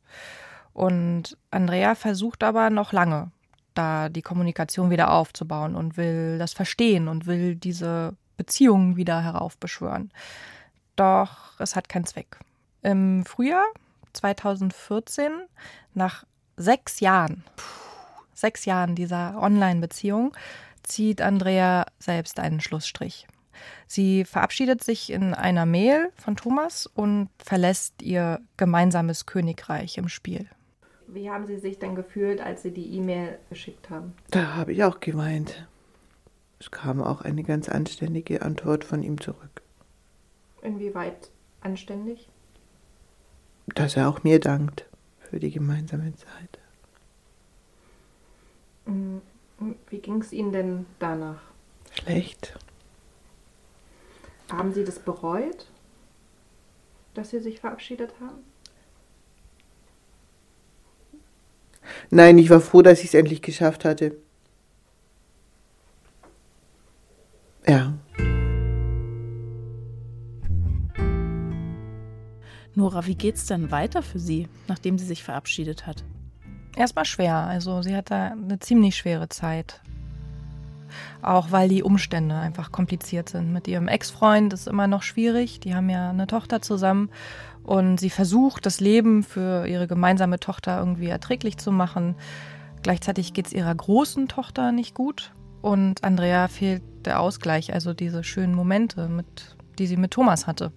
Und 0.74 1.38
Andrea 1.50 1.94
versucht 1.94 2.44
aber 2.44 2.68
noch 2.68 2.92
lange, 2.92 3.30
da 3.72 4.10
die 4.10 4.22
Kommunikation 4.22 4.90
wieder 4.90 5.12
aufzubauen 5.12 5.74
und 5.74 5.96
will 5.96 6.36
das 6.38 6.52
verstehen 6.52 7.08
und 7.08 7.24
will 7.24 7.56
diese 7.56 8.14
Beziehungen 8.36 8.96
wieder 8.96 9.22
heraufbeschwören. 9.22 10.12
Doch 10.94 11.58
es 11.58 11.74
hat 11.74 11.88
keinen 11.88 12.04
Zweck. 12.04 12.38
Im 12.86 13.24
Frühjahr 13.24 13.64
2014, 14.12 15.32
nach 15.94 16.24
sechs 16.56 17.00
Jahren, 17.00 17.42
sechs 18.32 18.64
Jahren 18.64 18.94
dieser 18.94 19.42
Online-Beziehung, 19.42 20.36
zieht 20.84 21.20
Andrea 21.20 21.86
selbst 21.98 22.38
einen 22.38 22.60
Schlussstrich. 22.60 23.26
Sie 23.88 24.24
verabschiedet 24.24 24.84
sich 24.84 25.10
in 25.10 25.34
einer 25.34 25.66
Mail 25.66 26.12
von 26.14 26.36
Thomas 26.36 26.86
und 26.86 27.28
verlässt 27.44 28.02
ihr 28.02 28.38
gemeinsames 28.56 29.26
Königreich 29.26 29.98
im 29.98 30.08
Spiel. 30.08 30.46
Wie 31.08 31.28
haben 31.28 31.48
Sie 31.48 31.58
sich 31.58 31.80
denn 31.80 31.96
gefühlt, 31.96 32.40
als 32.40 32.62
Sie 32.62 32.70
die 32.70 32.94
E-Mail 32.98 33.40
geschickt 33.48 33.90
haben? 33.90 34.14
Da 34.30 34.54
habe 34.54 34.72
ich 34.72 34.84
auch 34.84 35.00
geweint. 35.00 35.66
Es 36.60 36.70
kam 36.70 37.02
auch 37.02 37.22
eine 37.22 37.42
ganz 37.42 37.68
anständige 37.68 38.42
Antwort 38.42 38.84
von 38.84 39.02
ihm 39.02 39.20
zurück. 39.20 39.62
Inwieweit 40.62 41.32
anständig? 41.62 42.28
Dass 43.74 43.96
er 43.96 44.08
auch 44.08 44.22
mir 44.22 44.40
dankt 44.40 44.86
für 45.18 45.40
die 45.40 45.50
gemeinsame 45.50 46.14
Zeit. 46.14 46.58
Mm, 48.86 49.18
wie 49.88 49.98
ging 49.98 50.20
es 50.20 50.32
Ihnen 50.32 50.52
denn 50.52 50.86
danach? 50.98 51.40
Schlecht. 51.92 52.56
Haben 54.50 54.72
Sie 54.72 54.84
das 54.84 54.98
bereut, 54.98 55.66
dass 57.14 57.30
Sie 57.30 57.40
sich 57.40 57.60
verabschiedet 57.60 58.12
haben? 58.20 58.44
Nein, 62.10 62.38
ich 62.38 62.50
war 62.50 62.60
froh, 62.60 62.82
dass 62.82 63.00
ich 63.00 63.06
es 63.06 63.14
endlich 63.14 63.42
geschafft 63.42 63.84
hatte. 63.84 64.16
Ja. 67.66 67.94
Nora, 72.76 73.06
wie 73.06 73.14
geht's 73.14 73.46
denn 73.46 73.70
weiter 73.70 74.02
für 74.02 74.18
Sie, 74.18 74.48
nachdem 74.68 74.98
sie 74.98 75.06
sich 75.06 75.24
verabschiedet 75.24 75.86
hat? 75.86 76.04
Erstmal 76.76 77.06
schwer. 77.06 77.36
Also 77.36 77.80
sie 77.80 77.96
hat 77.96 78.10
da 78.10 78.32
eine 78.32 78.58
ziemlich 78.58 78.96
schwere 78.96 79.30
Zeit. 79.30 79.80
Auch 81.22 81.50
weil 81.50 81.70
die 81.70 81.82
Umstände 81.82 82.34
einfach 82.34 82.72
kompliziert 82.72 83.30
sind. 83.30 83.50
Mit 83.50 83.66
ihrem 83.66 83.88
Ex-Freund 83.88 84.52
ist 84.52 84.68
immer 84.68 84.86
noch 84.86 85.02
schwierig. 85.02 85.58
Die 85.60 85.74
haben 85.74 85.88
ja 85.88 86.10
eine 86.10 86.26
Tochter 86.26 86.60
zusammen 86.60 87.08
und 87.62 87.98
sie 87.98 88.10
versucht, 88.10 88.66
das 88.66 88.78
Leben 88.78 89.22
für 89.22 89.66
ihre 89.66 89.86
gemeinsame 89.86 90.38
Tochter 90.38 90.78
irgendwie 90.78 91.08
erträglich 91.08 91.56
zu 91.56 91.72
machen. 91.72 92.14
Gleichzeitig 92.82 93.32
geht 93.32 93.46
es 93.46 93.52
ihrer 93.54 93.74
großen 93.74 94.28
Tochter 94.28 94.70
nicht 94.70 94.94
gut 94.94 95.32
und 95.62 96.04
Andrea 96.04 96.46
fehlt 96.46 96.82
der 97.06 97.20
Ausgleich, 97.20 97.72
also 97.72 97.94
diese 97.94 98.22
schönen 98.22 98.54
Momente, 98.54 99.08
mit, 99.08 99.56
die 99.78 99.86
sie 99.86 99.96
mit 99.96 100.10
Thomas 100.10 100.46
hatte. 100.46 100.72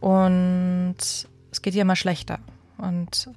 Und 0.00 0.96
es 0.98 1.62
geht 1.62 1.74
ihr 1.74 1.82
immer 1.82 1.96
schlechter. 1.96 2.38
Und 2.78 3.28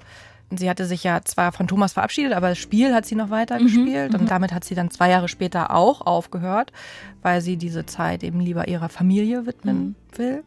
sie 0.56 0.70
hatte 0.70 0.86
sich 0.86 1.04
ja 1.04 1.22
zwar 1.24 1.52
von 1.52 1.68
Thomas 1.68 1.94
verabschiedet, 1.94 2.34
aber 2.34 2.50
das 2.50 2.58
Spiel 2.58 2.94
hat 2.94 3.06
sie 3.06 3.16
noch 3.16 3.30
weiter 3.30 3.60
mhm, 3.60 3.64
gespielt. 3.64 4.14
Und 4.14 4.24
mhm. 4.24 4.28
damit 4.28 4.54
hat 4.54 4.64
sie 4.64 4.76
dann 4.76 4.90
zwei 4.90 5.10
Jahre 5.10 5.28
später 5.28 5.72
auch 5.72 6.02
aufgehört, 6.02 6.72
weil 7.22 7.42
sie 7.42 7.58
diese 7.58 7.86
Zeit 7.86 8.24
eben 8.24 8.40
lieber 8.40 8.68
ihrer 8.68 8.90
Familie 8.90 9.46
widmen 9.46 9.78
mhm. 9.78 10.18
will. 10.18 10.44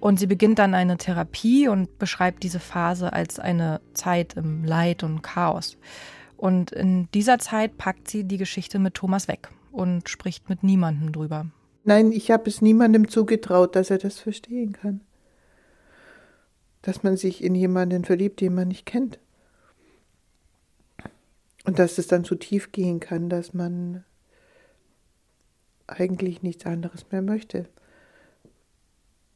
Und 0.00 0.20
sie 0.20 0.26
beginnt 0.26 0.60
dann 0.60 0.74
eine 0.74 0.96
Therapie 0.96 1.66
und 1.66 1.98
beschreibt 1.98 2.44
diese 2.44 2.60
Phase 2.60 3.12
als 3.12 3.40
eine 3.40 3.80
Zeit 3.94 4.34
im 4.34 4.64
Leid 4.64 5.02
und 5.02 5.22
Chaos. 5.22 5.76
Und 6.36 6.70
in 6.70 7.08
dieser 7.14 7.40
Zeit 7.40 7.78
packt 7.78 8.08
sie 8.08 8.22
die 8.22 8.36
Geschichte 8.36 8.78
mit 8.78 8.94
Thomas 8.94 9.26
weg 9.26 9.48
und 9.72 10.08
spricht 10.08 10.48
mit 10.48 10.62
niemandem 10.62 11.10
drüber. 11.10 11.46
Nein, 11.82 12.12
ich 12.12 12.30
habe 12.30 12.48
es 12.48 12.62
niemandem 12.62 13.08
zugetraut, 13.08 13.74
dass 13.74 13.90
er 13.90 13.98
das 13.98 14.20
verstehen 14.20 14.72
kann 14.72 15.00
dass 16.82 17.02
man 17.02 17.16
sich 17.16 17.42
in 17.42 17.54
jemanden 17.54 18.04
verliebt, 18.04 18.40
den 18.40 18.54
man 18.54 18.68
nicht 18.68 18.86
kennt. 18.86 19.18
Und 21.64 21.78
dass 21.78 21.98
es 21.98 22.06
dann 22.06 22.24
so 22.24 22.34
tief 22.34 22.72
gehen 22.72 23.00
kann, 23.00 23.28
dass 23.28 23.52
man 23.52 24.04
eigentlich 25.86 26.42
nichts 26.42 26.66
anderes 26.66 27.10
mehr 27.10 27.22
möchte. 27.22 27.68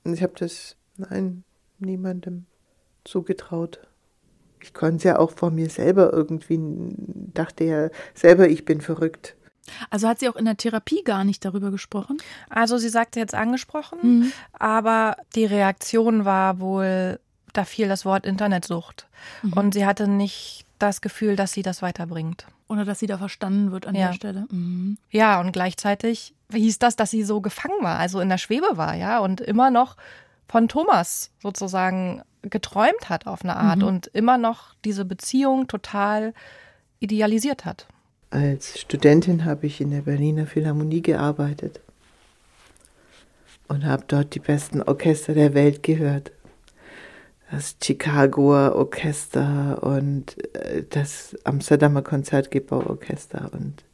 Und 0.04 0.14
ich 0.14 0.22
habe 0.22 0.34
das, 0.38 0.76
nein, 0.96 1.44
niemandem 1.78 2.46
zugetraut. 3.04 3.80
Ich 4.60 4.74
konnte 4.74 4.96
es 4.96 5.02
ja 5.04 5.18
auch 5.18 5.32
vor 5.32 5.50
mir 5.50 5.68
selber 5.68 6.12
irgendwie, 6.12 6.58
dachte 7.34 7.64
ja 7.64 7.90
selber, 8.14 8.48
ich 8.48 8.64
bin 8.64 8.80
verrückt. 8.80 9.36
Also 9.90 10.08
hat 10.08 10.20
sie 10.20 10.28
auch 10.28 10.36
in 10.36 10.44
der 10.44 10.56
Therapie 10.56 11.02
gar 11.04 11.24
nicht 11.24 11.44
darüber 11.44 11.70
gesprochen? 11.70 12.18
Also 12.48 12.78
sie 12.78 12.88
sagte 12.88 13.20
jetzt 13.20 13.34
angesprochen, 13.34 13.98
mhm. 14.02 14.32
aber 14.52 15.16
die 15.34 15.44
Reaktion 15.44 16.24
war 16.24 16.60
wohl 16.60 17.20
da 17.52 17.64
fiel 17.64 17.88
das 17.88 18.04
Wort 18.04 18.26
Internetsucht. 18.26 19.06
Mhm. 19.42 19.52
Und 19.54 19.74
sie 19.74 19.86
hatte 19.86 20.08
nicht 20.08 20.64
das 20.78 21.00
Gefühl, 21.00 21.36
dass 21.36 21.52
sie 21.52 21.62
das 21.62 21.82
weiterbringt. 21.82 22.46
Oder 22.68 22.84
dass 22.84 22.98
sie 22.98 23.06
da 23.06 23.18
verstanden 23.18 23.70
wird 23.70 23.86
an 23.86 23.94
ja. 23.94 24.08
der 24.08 24.14
Stelle. 24.14 24.46
Mhm. 24.50 24.96
Ja, 25.10 25.40
und 25.40 25.52
gleichzeitig 25.52 26.34
hieß 26.52 26.78
das, 26.78 26.96
dass 26.96 27.10
sie 27.10 27.22
so 27.22 27.40
gefangen 27.40 27.82
war, 27.82 27.98
also 27.98 28.20
in 28.20 28.28
der 28.28 28.38
Schwebe 28.38 28.76
war, 28.76 28.94
ja, 28.94 29.18
und 29.18 29.40
immer 29.40 29.70
noch 29.70 29.96
von 30.48 30.68
Thomas 30.68 31.30
sozusagen 31.40 32.22
geträumt 32.42 33.08
hat 33.08 33.26
auf 33.26 33.42
eine 33.42 33.56
Art 33.56 33.78
mhm. 33.78 33.86
und 33.86 34.06
immer 34.08 34.36
noch 34.36 34.74
diese 34.84 35.04
Beziehung 35.04 35.68
total 35.68 36.34
idealisiert 36.98 37.64
hat. 37.64 37.86
Als 38.30 38.80
Studentin 38.80 39.44
habe 39.44 39.66
ich 39.66 39.80
in 39.80 39.90
der 39.90 40.02
Berliner 40.02 40.46
Philharmonie 40.46 41.02
gearbeitet 41.02 41.80
und 43.68 43.84
habe 43.84 44.04
dort 44.08 44.34
die 44.34 44.40
besten 44.40 44.82
Orchester 44.82 45.34
der 45.34 45.54
Welt 45.54 45.82
gehört 45.82 46.32
das 47.52 47.76
Chicagoer 47.82 48.74
Orchester 48.76 49.82
und 49.82 50.56
äh, 50.56 50.84
das 50.88 51.36
Amsterdamer 51.44 52.00
Konzertgebauorchester 52.00 53.50
und 53.52 53.84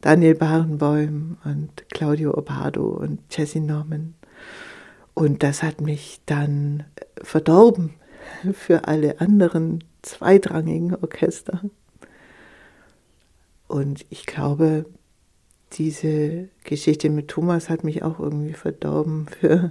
Daniel 0.00 0.34
Barenboim 0.34 1.38
und 1.44 1.88
Claudio 1.90 2.36
Opardo 2.36 2.84
und 2.84 3.20
Jesse 3.30 3.60
Norman. 3.60 4.14
Und 5.14 5.44
das 5.44 5.62
hat 5.62 5.80
mich 5.80 6.20
dann 6.26 6.82
verdorben 7.22 7.94
für 8.52 8.88
alle 8.88 9.20
anderen 9.20 9.84
zweitrangigen 10.02 10.96
Orchester. 10.96 11.60
Und 13.68 14.04
ich 14.10 14.26
glaube, 14.26 14.84
diese 15.74 16.48
Geschichte 16.64 17.08
mit 17.08 17.28
Thomas 17.28 17.70
hat 17.70 17.84
mich 17.84 18.02
auch 18.02 18.18
irgendwie 18.18 18.52
verdorben 18.52 19.26
für 19.28 19.70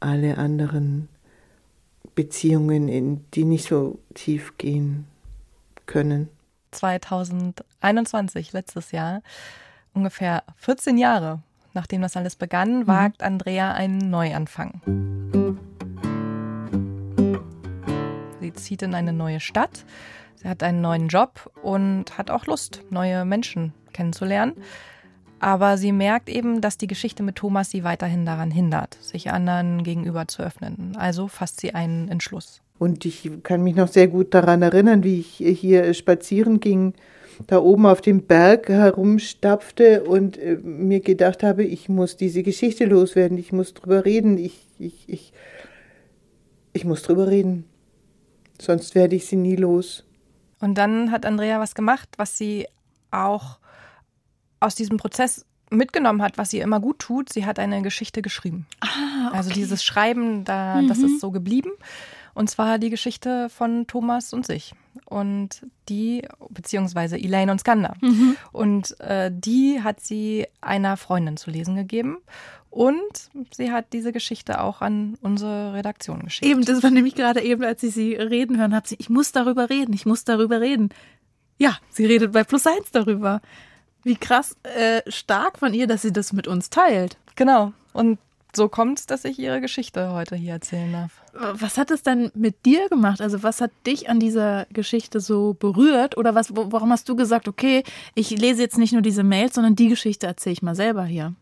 alle 0.00 0.36
anderen 0.36 1.08
Beziehungen, 2.14 2.88
in 2.88 3.24
die 3.32 3.44
nicht 3.44 3.68
so 3.68 3.98
tief 4.14 4.56
gehen 4.58 5.06
können. 5.86 6.28
2021, 6.72 8.52
letztes 8.52 8.92
Jahr, 8.92 9.22
ungefähr 9.92 10.42
14 10.56 10.98
Jahre 10.98 11.40
nachdem 11.74 12.00
das 12.00 12.16
alles 12.16 12.36
begann, 12.36 12.80
mhm. 12.80 12.86
wagt 12.86 13.22
Andrea 13.22 13.72
einen 13.72 14.10
Neuanfang. 14.10 14.80
Sie 18.40 18.52
zieht 18.52 18.82
in 18.82 18.94
eine 18.94 19.12
neue 19.12 19.40
Stadt, 19.40 19.84
sie 20.36 20.48
hat 20.48 20.62
einen 20.62 20.80
neuen 20.80 21.08
Job 21.08 21.50
und 21.62 22.16
hat 22.16 22.30
auch 22.30 22.46
Lust, 22.46 22.82
neue 22.90 23.24
Menschen 23.24 23.74
kennenzulernen. 23.92 24.54
Aber 25.44 25.76
sie 25.76 25.92
merkt 25.92 26.30
eben, 26.30 26.62
dass 26.62 26.78
die 26.78 26.86
Geschichte 26.86 27.22
mit 27.22 27.36
Thomas 27.36 27.68
sie 27.68 27.84
weiterhin 27.84 28.24
daran 28.24 28.50
hindert, 28.50 28.96
sich 29.02 29.30
anderen 29.30 29.82
gegenüber 29.82 30.26
zu 30.26 30.42
öffnen. 30.42 30.96
Also 30.96 31.28
fasst 31.28 31.60
sie 31.60 31.74
einen 31.74 32.08
Entschluss. 32.08 32.62
Und 32.78 33.04
ich 33.04 33.30
kann 33.42 33.62
mich 33.62 33.76
noch 33.76 33.88
sehr 33.88 34.08
gut 34.08 34.32
daran 34.32 34.62
erinnern, 34.62 35.04
wie 35.04 35.20
ich 35.20 35.60
hier 35.60 35.92
spazieren 35.92 36.60
ging, 36.60 36.94
da 37.46 37.58
oben 37.58 37.84
auf 37.84 38.00
dem 38.00 38.22
Berg 38.22 38.70
herumstapfte 38.70 40.04
und 40.04 40.38
äh, 40.38 40.56
mir 40.62 41.00
gedacht 41.00 41.42
habe, 41.42 41.62
ich 41.62 41.90
muss 41.90 42.16
diese 42.16 42.42
Geschichte 42.42 42.86
loswerden, 42.86 43.36
ich 43.36 43.52
muss 43.52 43.74
drüber 43.74 44.06
reden, 44.06 44.38
ich, 44.38 44.66
ich, 44.78 45.06
ich, 45.08 45.34
ich 46.72 46.86
muss 46.86 47.02
drüber 47.02 47.28
reden. 47.28 47.66
Sonst 48.58 48.94
werde 48.94 49.14
ich 49.14 49.26
sie 49.26 49.36
nie 49.36 49.56
los. 49.56 50.04
Und 50.60 50.78
dann 50.78 51.10
hat 51.10 51.26
Andrea 51.26 51.60
was 51.60 51.74
gemacht, 51.74 52.08
was 52.16 52.38
sie 52.38 52.66
auch 53.10 53.58
aus 54.64 54.74
diesem 54.74 54.96
Prozess 54.96 55.44
mitgenommen 55.70 56.22
hat, 56.22 56.38
was 56.38 56.52
ihr 56.52 56.62
immer 56.62 56.80
gut 56.80 56.98
tut. 56.98 57.32
Sie 57.32 57.46
hat 57.46 57.58
eine 57.58 57.82
Geschichte 57.82 58.22
geschrieben. 58.22 58.66
Ah, 58.80 59.28
okay. 59.28 59.36
Also 59.36 59.50
dieses 59.50 59.84
Schreiben, 59.84 60.44
da, 60.44 60.80
mhm. 60.80 60.88
das 60.88 60.98
ist 60.98 61.20
so 61.20 61.30
geblieben. 61.30 61.70
Und 62.34 62.50
zwar 62.50 62.78
die 62.78 62.90
Geschichte 62.90 63.48
von 63.48 63.86
Thomas 63.86 64.32
und 64.32 64.44
sich. 64.44 64.74
Und 65.06 65.66
die, 65.88 66.26
beziehungsweise 66.50 67.16
Elaine 67.16 67.52
und 67.52 67.60
Skander. 67.60 67.94
Mhm. 68.00 68.36
Und 68.52 69.00
äh, 69.00 69.30
die 69.32 69.82
hat 69.82 70.00
sie 70.00 70.46
einer 70.60 70.96
Freundin 70.96 71.36
zu 71.36 71.50
lesen 71.50 71.76
gegeben. 71.76 72.18
Und 72.70 73.30
sie 73.52 73.70
hat 73.70 73.92
diese 73.92 74.10
Geschichte 74.10 74.60
auch 74.60 74.80
an 74.80 75.16
unsere 75.22 75.74
Redaktion 75.74 76.24
geschickt. 76.24 76.50
Eben, 76.50 76.64
das 76.64 76.82
war 76.82 76.90
nämlich 76.90 77.14
gerade 77.14 77.40
eben, 77.40 77.62
als 77.62 77.84
ich 77.84 77.94
sie 77.94 78.14
reden 78.14 78.58
hören 78.58 78.74
habe, 78.74 78.88
sie, 78.88 78.96
ich 78.98 79.08
muss 79.08 79.30
darüber 79.30 79.70
reden, 79.70 79.92
ich 79.92 80.06
muss 80.06 80.24
darüber 80.24 80.60
reden. 80.60 80.88
Ja, 81.56 81.78
sie 81.88 82.04
redet 82.04 82.32
bei 82.32 82.42
Plus 82.42 82.66
Eins 82.66 82.90
darüber. 82.90 83.42
Wie 84.04 84.16
krass 84.16 84.56
äh, 84.62 85.02
stark 85.10 85.58
von 85.58 85.74
ihr, 85.74 85.86
dass 85.86 86.02
sie 86.02 86.12
das 86.12 86.32
mit 86.32 86.46
uns 86.46 86.70
teilt. 86.70 87.16
Genau. 87.36 87.72
Und 87.92 88.18
so 88.54 88.68
kommt 88.68 89.00
es, 89.00 89.06
dass 89.06 89.24
ich 89.24 89.38
ihre 89.38 89.60
Geschichte 89.60 90.12
heute 90.12 90.36
hier 90.36 90.52
erzählen 90.52 90.92
darf. 90.92 91.22
Was 91.60 91.76
hat 91.76 91.90
es 91.90 92.02
denn 92.02 92.30
mit 92.34 92.64
dir 92.64 92.88
gemacht? 92.88 93.20
Also 93.20 93.42
was 93.42 93.60
hat 93.60 93.72
dich 93.86 94.08
an 94.08 94.20
dieser 94.20 94.66
Geschichte 94.72 95.20
so 95.20 95.54
berührt? 95.54 96.16
Oder 96.16 96.34
was, 96.34 96.54
warum 96.54 96.90
hast 96.90 97.08
du 97.08 97.16
gesagt, 97.16 97.48
okay, 97.48 97.82
ich 98.14 98.30
lese 98.30 98.62
jetzt 98.62 98.78
nicht 98.78 98.92
nur 98.92 99.02
diese 99.02 99.24
Mails, 99.24 99.54
sondern 99.54 99.74
die 99.74 99.88
Geschichte 99.88 100.26
erzähle 100.26 100.52
ich 100.52 100.62
mal 100.62 100.76
selber 100.76 101.04
hier? 101.04 101.34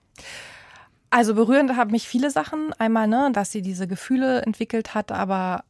Also 1.11 1.35
berührend 1.35 1.77
haben 1.77 1.91
mich 1.91 2.09
viele 2.09 2.31
Sachen. 2.31 2.73
Einmal, 2.79 3.07
ne, 3.07 3.31
dass 3.33 3.53
sie 3.53 3.61
diese 3.61 3.87
Gefühle 3.87 4.43
entwickelt 4.43 4.95
hat, 4.95 5.13
aber 5.13 5.65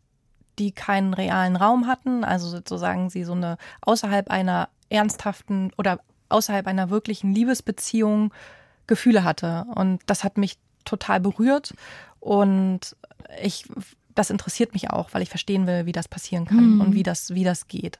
die 0.58 0.70
keinen 0.70 1.14
realen 1.14 1.56
Raum 1.56 1.88
hatten. 1.88 2.22
Also 2.22 2.48
sozusagen 2.48 3.10
sie 3.10 3.24
so 3.24 3.32
eine 3.32 3.56
außerhalb 3.80 4.30
einer 4.30 4.68
ernsthaften 4.88 5.72
oder 5.76 5.98
außerhalb 6.32 6.66
einer 6.66 6.90
wirklichen 6.90 7.34
Liebesbeziehung 7.34 8.32
Gefühle 8.86 9.24
hatte. 9.24 9.66
Und 9.74 10.02
das 10.06 10.24
hat 10.24 10.38
mich 10.38 10.58
total 10.84 11.20
berührt. 11.20 11.74
Und 12.20 12.96
ich 13.42 13.66
das 14.14 14.30
interessiert 14.30 14.74
mich 14.74 14.90
auch, 14.90 15.08
weil 15.12 15.22
ich 15.22 15.30
verstehen 15.30 15.66
will, 15.66 15.86
wie 15.86 15.92
das 15.92 16.08
passieren 16.08 16.44
kann 16.44 16.74
Mhm. 16.74 16.80
und 16.80 16.94
wie 16.94 17.02
das, 17.02 17.34
wie 17.34 17.44
das 17.44 17.68
geht. 17.68 17.98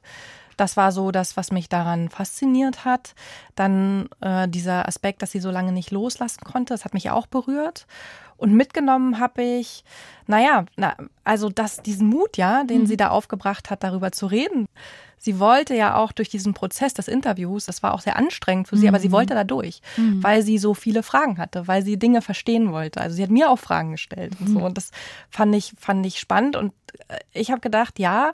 Das 0.57 0.77
war 0.77 0.91
so 0.91 1.09
das, 1.09 1.35
was 1.35 1.51
mich 1.51 1.67
daran 1.69 2.09
fasziniert 2.09 2.85
hat. 2.85 3.15
Dann 3.55 4.07
äh, 4.21 4.47
dieser 4.47 4.87
Aspekt, 4.87 5.23
dass 5.23 5.31
sie 5.31 5.39
so 5.39 5.49
lange 5.49 5.71
nicht 5.71 5.89
loslassen 5.89 6.41
konnte, 6.43 6.75
das 6.75 6.85
hat 6.85 6.93
mich 6.93 7.09
auch 7.09 7.25
berührt. 7.25 7.87
Und 8.37 8.53
mitgenommen 8.53 9.19
habe 9.19 9.41
ich, 9.41 9.83
naja, 10.27 10.65
na, 10.75 10.95
also 11.23 11.49
das, 11.49 11.81
diesen 11.81 12.07
Mut, 12.07 12.37
ja, 12.37 12.63
den 12.63 12.85
sie 12.85 12.97
da 12.97 13.09
aufgebracht 13.09 13.71
hat, 13.71 13.83
darüber 13.83 14.11
zu 14.11 14.27
reden. 14.27 14.67
Sie 15.23 15.39
wollte 15.39 15.73
ja 15.73 15.95
auch 15.95 16.11
durch 16.11 16.27
diesen 16.27 16.53
Prozess 16.53 16.93
des 16.93 17.07
Interviews, 17.07 17.65
das 17.65 17.81
war 17.81 17.93
auch 17.93 18.01
sehr 18.01 18.17
anstrengend 18.17 18.67
für 18.67 18.75
sie, 18.75 18.89
aber 18.89 18.99
sie 18.99 19.13
wollte 19.13 19.33
da 19.33 19.45
durch, 19.45 19.81
weil 20.21 20.41
sie 20.41 20.57
so 20.57 20.73
viele 20.73 21.01
Fragen 21.01 21.37
hatte, 21.37 21.65
weil 21.65 21.81
sie 21.81 21.97
Dinge 21.97 22.21
verstehen 22.21 22.73
wollte. 22.73 22.99
Also 22.99 23.15
sie 23.15 23.23
hat 23.23 23.29
mir 23.29 23.49
auch 23.49 23.57
Fragen 23.57 23.91
gestellt 23.91 24.33
und 24.41 24.49
so. 24.49 24.59
Und 24.59 24.75
das 24.75 24.91
fand 25.29 25.55
ich, 25.55 25.75
fand 25.79 26.05
ich 26.05 26.19
spannend. 26.19 26.57
Und 26.57 26.73
äh, 27.07 27.19
ich 27.31 27.51
habe 27.51 27.61
gedacht, 27.61 27.99
ja, 27.99 28.33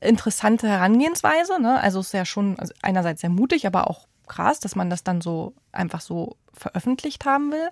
interessante 0.00 0.66
Herangehensweise. 0.66 1.62
Ne? 1.62 1.80
Also 1.80 2.00
es 2.00 2.06
ist 2.06 2.12
ja 2.14 2.24
schon 2.24 2.58
also 2.58 2.74
einerseits 2.82 3.20
sehr 3.20 3.30
mutig, 3.30 3.64
aber 3.64 3.88
auch 3.88 4.08
krass, 4.26 4.58
dass 4.58 4.74
man 4.74 4.90
das 4.90 5.04
dann 5.04 5.20
so 5.20 5.54
einfach 5.70 6.00
so 6.00 6.34
veröffentlicht 6.52 7.24
haben 7.24 7.52
will. 7.52 7.68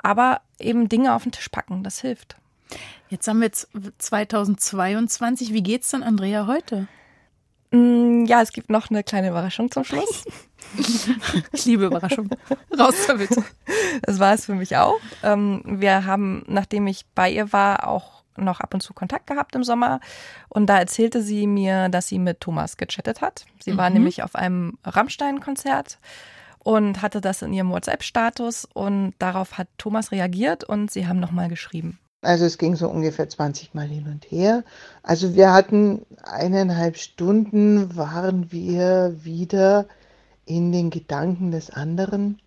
Aber 0.00 0.42
eben 0.60 0.88
Dinge 0.88 1.16
auf 1.16 1.24
den 1.24 1.32
Tisch 1.32 1.48
packen, 1.48 1.82
das 1.82 2.00
hilft. 2.00 2.36
Jetzt 3.08 3.26
haben 3.26 3.40
wir 3.40 3.46
jetzt 3.46 3.68
2022. 3.98 5.52
Wie 5.52 5.64
geht's 5.64 5.90
denn 5.90 6.04
Andrea 6.04 6.46
heute? 6.46 6.86
Mm, 7.70 8.24
Ja, 8.26 8.42
es 8.42 8.52
gibt 8.52 8.70
noch 8.70 8.90
eine 8.90 9.02
kleine 9.04 9.28
Überraschung 9.28 9.70
zum 9.70 9.84
Schluss. 9.84 10.24
Ich 11.52 11.64
liebe 11.64 11.86
Überraschung. 11.86 12.28
Raus 12.78 12.94
damit. 13.06 13.30
Das 14.02 14.18
war 14.18 14.34
es 14.34 14.44
für 14.44 14.54
mich 14.54 14.76
auch. 14.76 14.98
Ähm, 15.22 15.62
wir 15.64 16.04
haben, 16.04 16.44
nachdem 16.46 16.86
ich 16.86 17.06
bei 17.14 17.30
ihr 17.30 17.52
war, 17.54 17.88
auch 17.88 18.22
noch 18.36 18.60
ab 18.60 18.74
und 18.74 18.82
zu 18.82 18.92
Kontakt 18.92 19.26
gehabt 19.28 19.54
im 19.54 19.64
Sommer. 19.64 20.00
Und 20.50 20.66
da 20.66 20.78
erzählte 20.78 21.22
sie 21.22 21.46
mir, 21.46 21.88
dass 21.88 22.08
sie 22.08 22.18
mit 22.18 22.40
Thomas 22.40 22.76
gechattet 22.76 23.22
hat. 23.22 23.46
Sie 23.62 23.78
war 23.78 23.88
nämlich 23.88 24.22
auf 24.22 24.34
einem 24.34 24.76
Rammstein-Konzert 24.84 25.98
und 26.58 27.00
hatte 27.00 27.20
das 27.22 27.40
in 27.40 27.54
ihrem 27.54 27.70
WhatsApp-Status. 27.70 28.66
Und 28.74 29.14
darauf 29.18 29.56
hat 29.56 29.68
Thomas 29.78 30.12
reagiert 30.12 30.64
und 30.64 30.90
sie 30.90 31.06
haben 31.06 31.18
nochmal 31.20 31.48
geschrieben. 31.48 31.98
Also 32.20 32.46
es 32.46 32.58
ging 32.58 32.74
so 32.74 32.88
ungefähr 32.88 33.28
20 33.28 33.74
Mal 33.74 33.86
hin 33.86 34.06
und 34.08 34.24
her. 34.30 34.64
Also 35.02 35.34
wir 35.34 35.52
hatten 35.52 36.04
eineinhalb 36.22 36.96
Stunden, 36.96 37.96
waren 37.96 38.50
wir 38.50 39.24
wieder 39.24 39.86
in 40.44 40.72
den 40.72 40.90
Gedanken 40.90 41.52
des 41.52 41.70
anderen. 41.70 42.40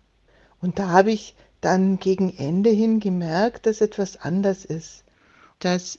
Und 0.60 0.78
da 0.78 0.88
habe 0.88 1.10
ich 1.10 1.34
dann 1.62 1.98
gegen 1.98 2.36
Ende 2.36 2.70
hin 2.70 3.00
gemerkt, 3.00 3.66
dass 3.66 3.80
etwas 3.80 4.18
anders 4.20 4.64
ist. 4.64 5.04
Dass 5.58 5.98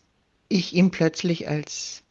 ich 0.49 0.73
ihn 0.73 0.91
plötzlich 0.91 1.47
als 1.47 2.03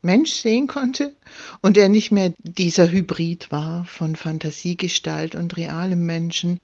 Mensch 0.00 0.32
sehen 0.32 0.68
konnte 0.68 1.14
und 1.60 1.76
er 1.76 1.88
nicht 1.88 2.12
mehr 2.12 2.32
dieser 2.38 2.90
Hybrid 2.90 3.50
war 3.50 3.84
von 3.84 4.16
Fantasiegestalt 4.16 5.34
und 5.34 5.56
realem 5.56 6.06
Menschen. 6.06 6.60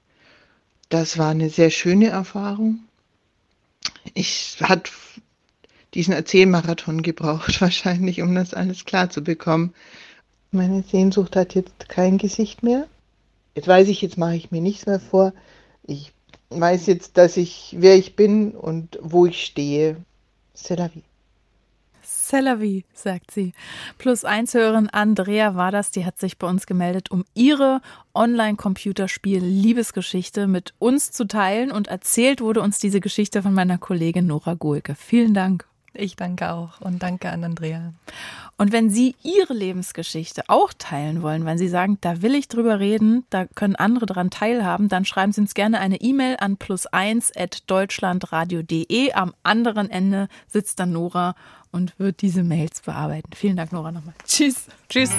Das 0.89 1.17
war 1.17 1.29
eine 1.29 1.49
sehr 1.49 1.69
schöne 1.69 2.07
Erfahrung 2.07 2.79
ich 4.13 4.57
hat 4.61 4.91
diesen 5.93 6.13
Erzählmarathon 6.13 7.01
gebraucht 7.01 7.61
wahrscheinlich, 7.61 8.21
um 8.21 8.35
das 8.35 8.53
alles 8.53 8.85
klar 8.85 9.09
zu 9.09 9.23
bekommen. 9.23 9.73
Meine 10.51 10.83
Sehnsucht 10.83 11.35
hat 11.35 11.55
jetzt 11.55 11.87
kein 11.89 12.17
Gesicht 12.17 12.63
mehr. 12.63 12.87
Jetzt 13.55 13.67
weiß 13.67 13.87
ich, 13.87 14.01
jetzt 14.01 14.17
mache 14.17 14.35
ich 14.35 14.51
mir 14.51 14.61
nichts 14.61 14.85
mehr 14.85 14.99
vor. 14.99 15.33
Ich 15.83 16.11
weiß 16.49 16.87
jetzt, 16.87 17.17
dass 17.17 17.37
ich, 17.37 17.75
wer 17.79 17.95
ich 17.95 18.15
bin 18.15 18.51
und 18.51 18.99
wo 19.01 19.25
ich 19.25 19.43
stehe. 19.43 19.97
C'est 20.55 20.77
la 20.77 20.89
vie. 20.89 21.03
C'est 22.03 22.41
la 22.41 22.55
vie, 22.55 22.83
sagt 22.93 23.31
sie. 23.31 23.53
Plus 23.97 24.25
eins 24.25 24.53
Hörerin 24.53 24.89
Andrea 24.89 25.55
war 25.55 25.71
das, 25.71 25.91
die 25.91 26.05
hat 26.05 26.19
sich 26.19 26.37
bei 26.37 26.47
uns 26.47 26.65
gemeldet, 26.65 27.09
um 27.11 27.23
ihre 27.33 27.79
Online-Computerspiel-Liebesgeschichte 28.13 30.47
mit 30.47 30.73
uns 30.79 31.11
zu 31.11 31.25
teilen 31.25 31.71
und 31.71 31.87
erzählt 31.87 32.41
wurde 32.41 32.61
uns 32.61 32.79
diese 32.79 32.99
Geschichte 32.99 33.43
von 33.43 33.53
meiner 33.53 33.77
Kollegin 33.77 34.27
Nora 34.27 34.55
Gohlke. 34.55 34.95
Vielen 34.95 35.33
Dank. 35.33 35.70
Ich 35.93 36.15
danke 36.15 36.51
auch 36.51 36.79
und 36.79 37.03
danke 37.03 37.29
an 37.29 37.43
Andrea. 37.43 37.93
Und 38.57 38.71
wenn 38.71 38.89
Sie 38.89 39.15
Ihre 39.23 39.53
Lebensgeschichte 39.53 40.43
auch 40.47 40.71
teilen 40.77 41.21
wollen, 41.21 41.45
wenn 41.45 41.57
Sie 41.57 41.67
sagen, 41.67 41.97
da 42.01 42.21
will 42.21 42.33
ich 42.35 42.47
drüber 42.47 42.79
reden, 42.79 43.25
da 43.29 43.45
können 43.45 43.75
andere 43.75 44.05
daran 44.05 44.29
teilhaben, 44.29 44.87
dann 44.87 45.03
schreiben 45.03 45.33
Sie 45.33 45.41
uns 45.41 45.53
gerne 45.53 45.79
eine 45.79 45.99
E-Mail 45.99 46.37
an 46.39 46.57
plus1 46.57 47.31
Am 49.13 49.33
anderen 49.43 49.89
Ende 49.89 50.27
sitzt 50.47 50.79
dann 50.79 50.93
Nora 50.93 51.35
und 51.71 51.97
wird 51.99 52.21
diese 52.21 52.43
Mails 52.43 52.81
bearbeiten. 52.81 53.31
Vielen 53.35 53.57
Dank, 53.57 53.71
Nora, 53.73 53.91
nochmal. 53.91 54.13
Tschüss. 54.25 54.67
Tschüss. 54.87 55.11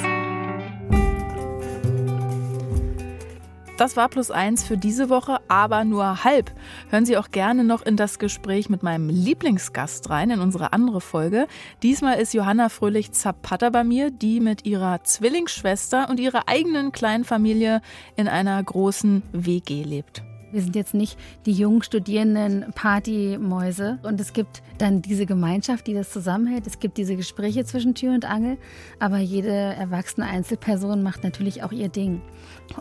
Das 3.78 3.96
war 3.96 4.08
plus 4.08 4.30
eins 4.30 4.64
für 4.64 4.76
diese 4.76 5.08
Woche, 5.08 5.40
aber 5.48 5.84
nur 5.84 6.24
halb. 6.24 6.52
Hören 6.90 7.06
Sie 7.06 7.16
auch 7.16 7.30
gerne 7.30 7.64
noch 7.64 7.82
in 7.82 7.96
das 7.96 8.18
Gespräch 8.18 8.68
mit 8.68 8.82
meinem 8.82 9.08
Lieblingsgast 9.08 10.10
rein, 10.10 10.30
in 10.30 10.40
unsere 10.40 10.72
andere 10.72 11.00
Folge. 11.00 11.46
Diesmal 11.82 12.20
ist 12.20 12.34
Johanna 12.34 12.68
Fröhlich-Zapata 12.68 13.70
bei 13.70 13.82
mir, 13.82 14.10
die 14.10 14.40
mit 14.40 14.66
ihrer 14.66 15.02
Zwillingsschwester 15.02 16.08
und 16.10 16.20
ihrer 16.20 16.48
eigenen 16.48 16.92
kleinen 16.92 17.24
Familie 17.24 17.80
in 18.16 18.28
einer 18.28 18.62
großen 18.62 19.22
WG 19.32 19.82
lebt. 19.84 20.22
Wir 20.52 20.60
sind 20.60 20.76
jetzt 20.76 20.92
nicht 20.92 21.18
die 21.46 21.52
jungen 21.52 21.82
Studierenden 21.82 22.66
Partymäuse 22.74 23.98
und 24.02 24.20
es 24.20 24.32
gibt 24.34 24.62
dann 24.78 25.00
diese 25.00 25.24
Gemeinschaft, 25.24 25.86
die 25.86 25.94
das 25.94 26.10
zusammenhält. 26.10 26.66
Es 26.66 26.78
gibt 26.78 26.98
diese 26.98 27.16
Gespräche 27.16 27.64
zwischen 27.64 27.94
Tür 27.94 28.12
und 28.12 28.26
Angel, 28.26 28.58
aber 28.98 29.18
jede 29.18 29.50
erwachsene 29.50 30.26
Einzelperson 30.26 31.02
macht 31.02 31.24
natürlich 31.24 31.62
auch 31.62 31.72
ihr 31.72 31.88
Ding. 31.88 32.20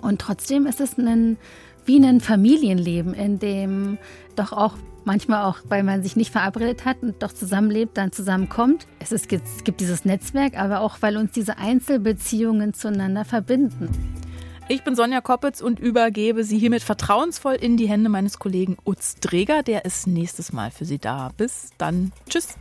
Und 0.01 0.19
trotzdem 0.19 0.65
ist 0.65 0.81
es 0.81 0.97
ein, 0.97 1.37
wie 1.85 1.97
ein 2.03 2.19
Familienleben, 2.19 3.13
in 3.13 3.39
dem 3.39 3.97
doch 4.35 4.51
auch 4.51 4.75
manchmal 5.05 5.45
auch, 5.45 5.59
weil 5.67 5.83
man 5.83 6.03
sich 6.03 6.15
nicht 6.15 6.31
verabredet 6.31 6.85
hat 6.85 7.01
und 7.01 7.23
doch 7.23 7.31
zusammenlebt, 7.31 7.97
dann 7.97 8.11
zusammenkommt. 8.11 8.85
Es, 8.99 9.11
ist, 9.11 9.31
es 9.31 9.63
gibt 9.63 9.79
dieses 9.79 10.05
Netzwerk, 10.05 10.59
aber 10.59 10.81
auch, 10.81 10.97
weil 11.01 11.17
uns 11.17 11.31
diese 11.31 11.57
Einzelbeziehungen 11.57 12.73
zueinander 12.73 13.25
verbinden. 13.25 13.89
Ich 14.71 14.85
bin 14.85 14.95
Sonja 14.95 15.19
Koppitz 15.19 15.59
und 15.59 15.81
übergebe 15.81 16.45
Sie 16.45 16.57
hiermit 16.57 16.81
vertrauensvoll 16.81 17.55
in 17.55 17.75
die 17.75 17.89
Hände 17.89 18.07
meines 18.07 18.39
Kollegen 18.39 18.77
Utz 18.85 19.15
Dreger. 19.19 19.63
Der 19.63 19.83
ist 19.83 20.07
nächstes 20.07 20.53
Mal 20.53 20.71
für 20.71 20.85
Sie 20.85 20.97
da. 20.97 21.31
Bis 21.35 21.71
dann. 21.77 22.13
Tschüss. 22.29 22.55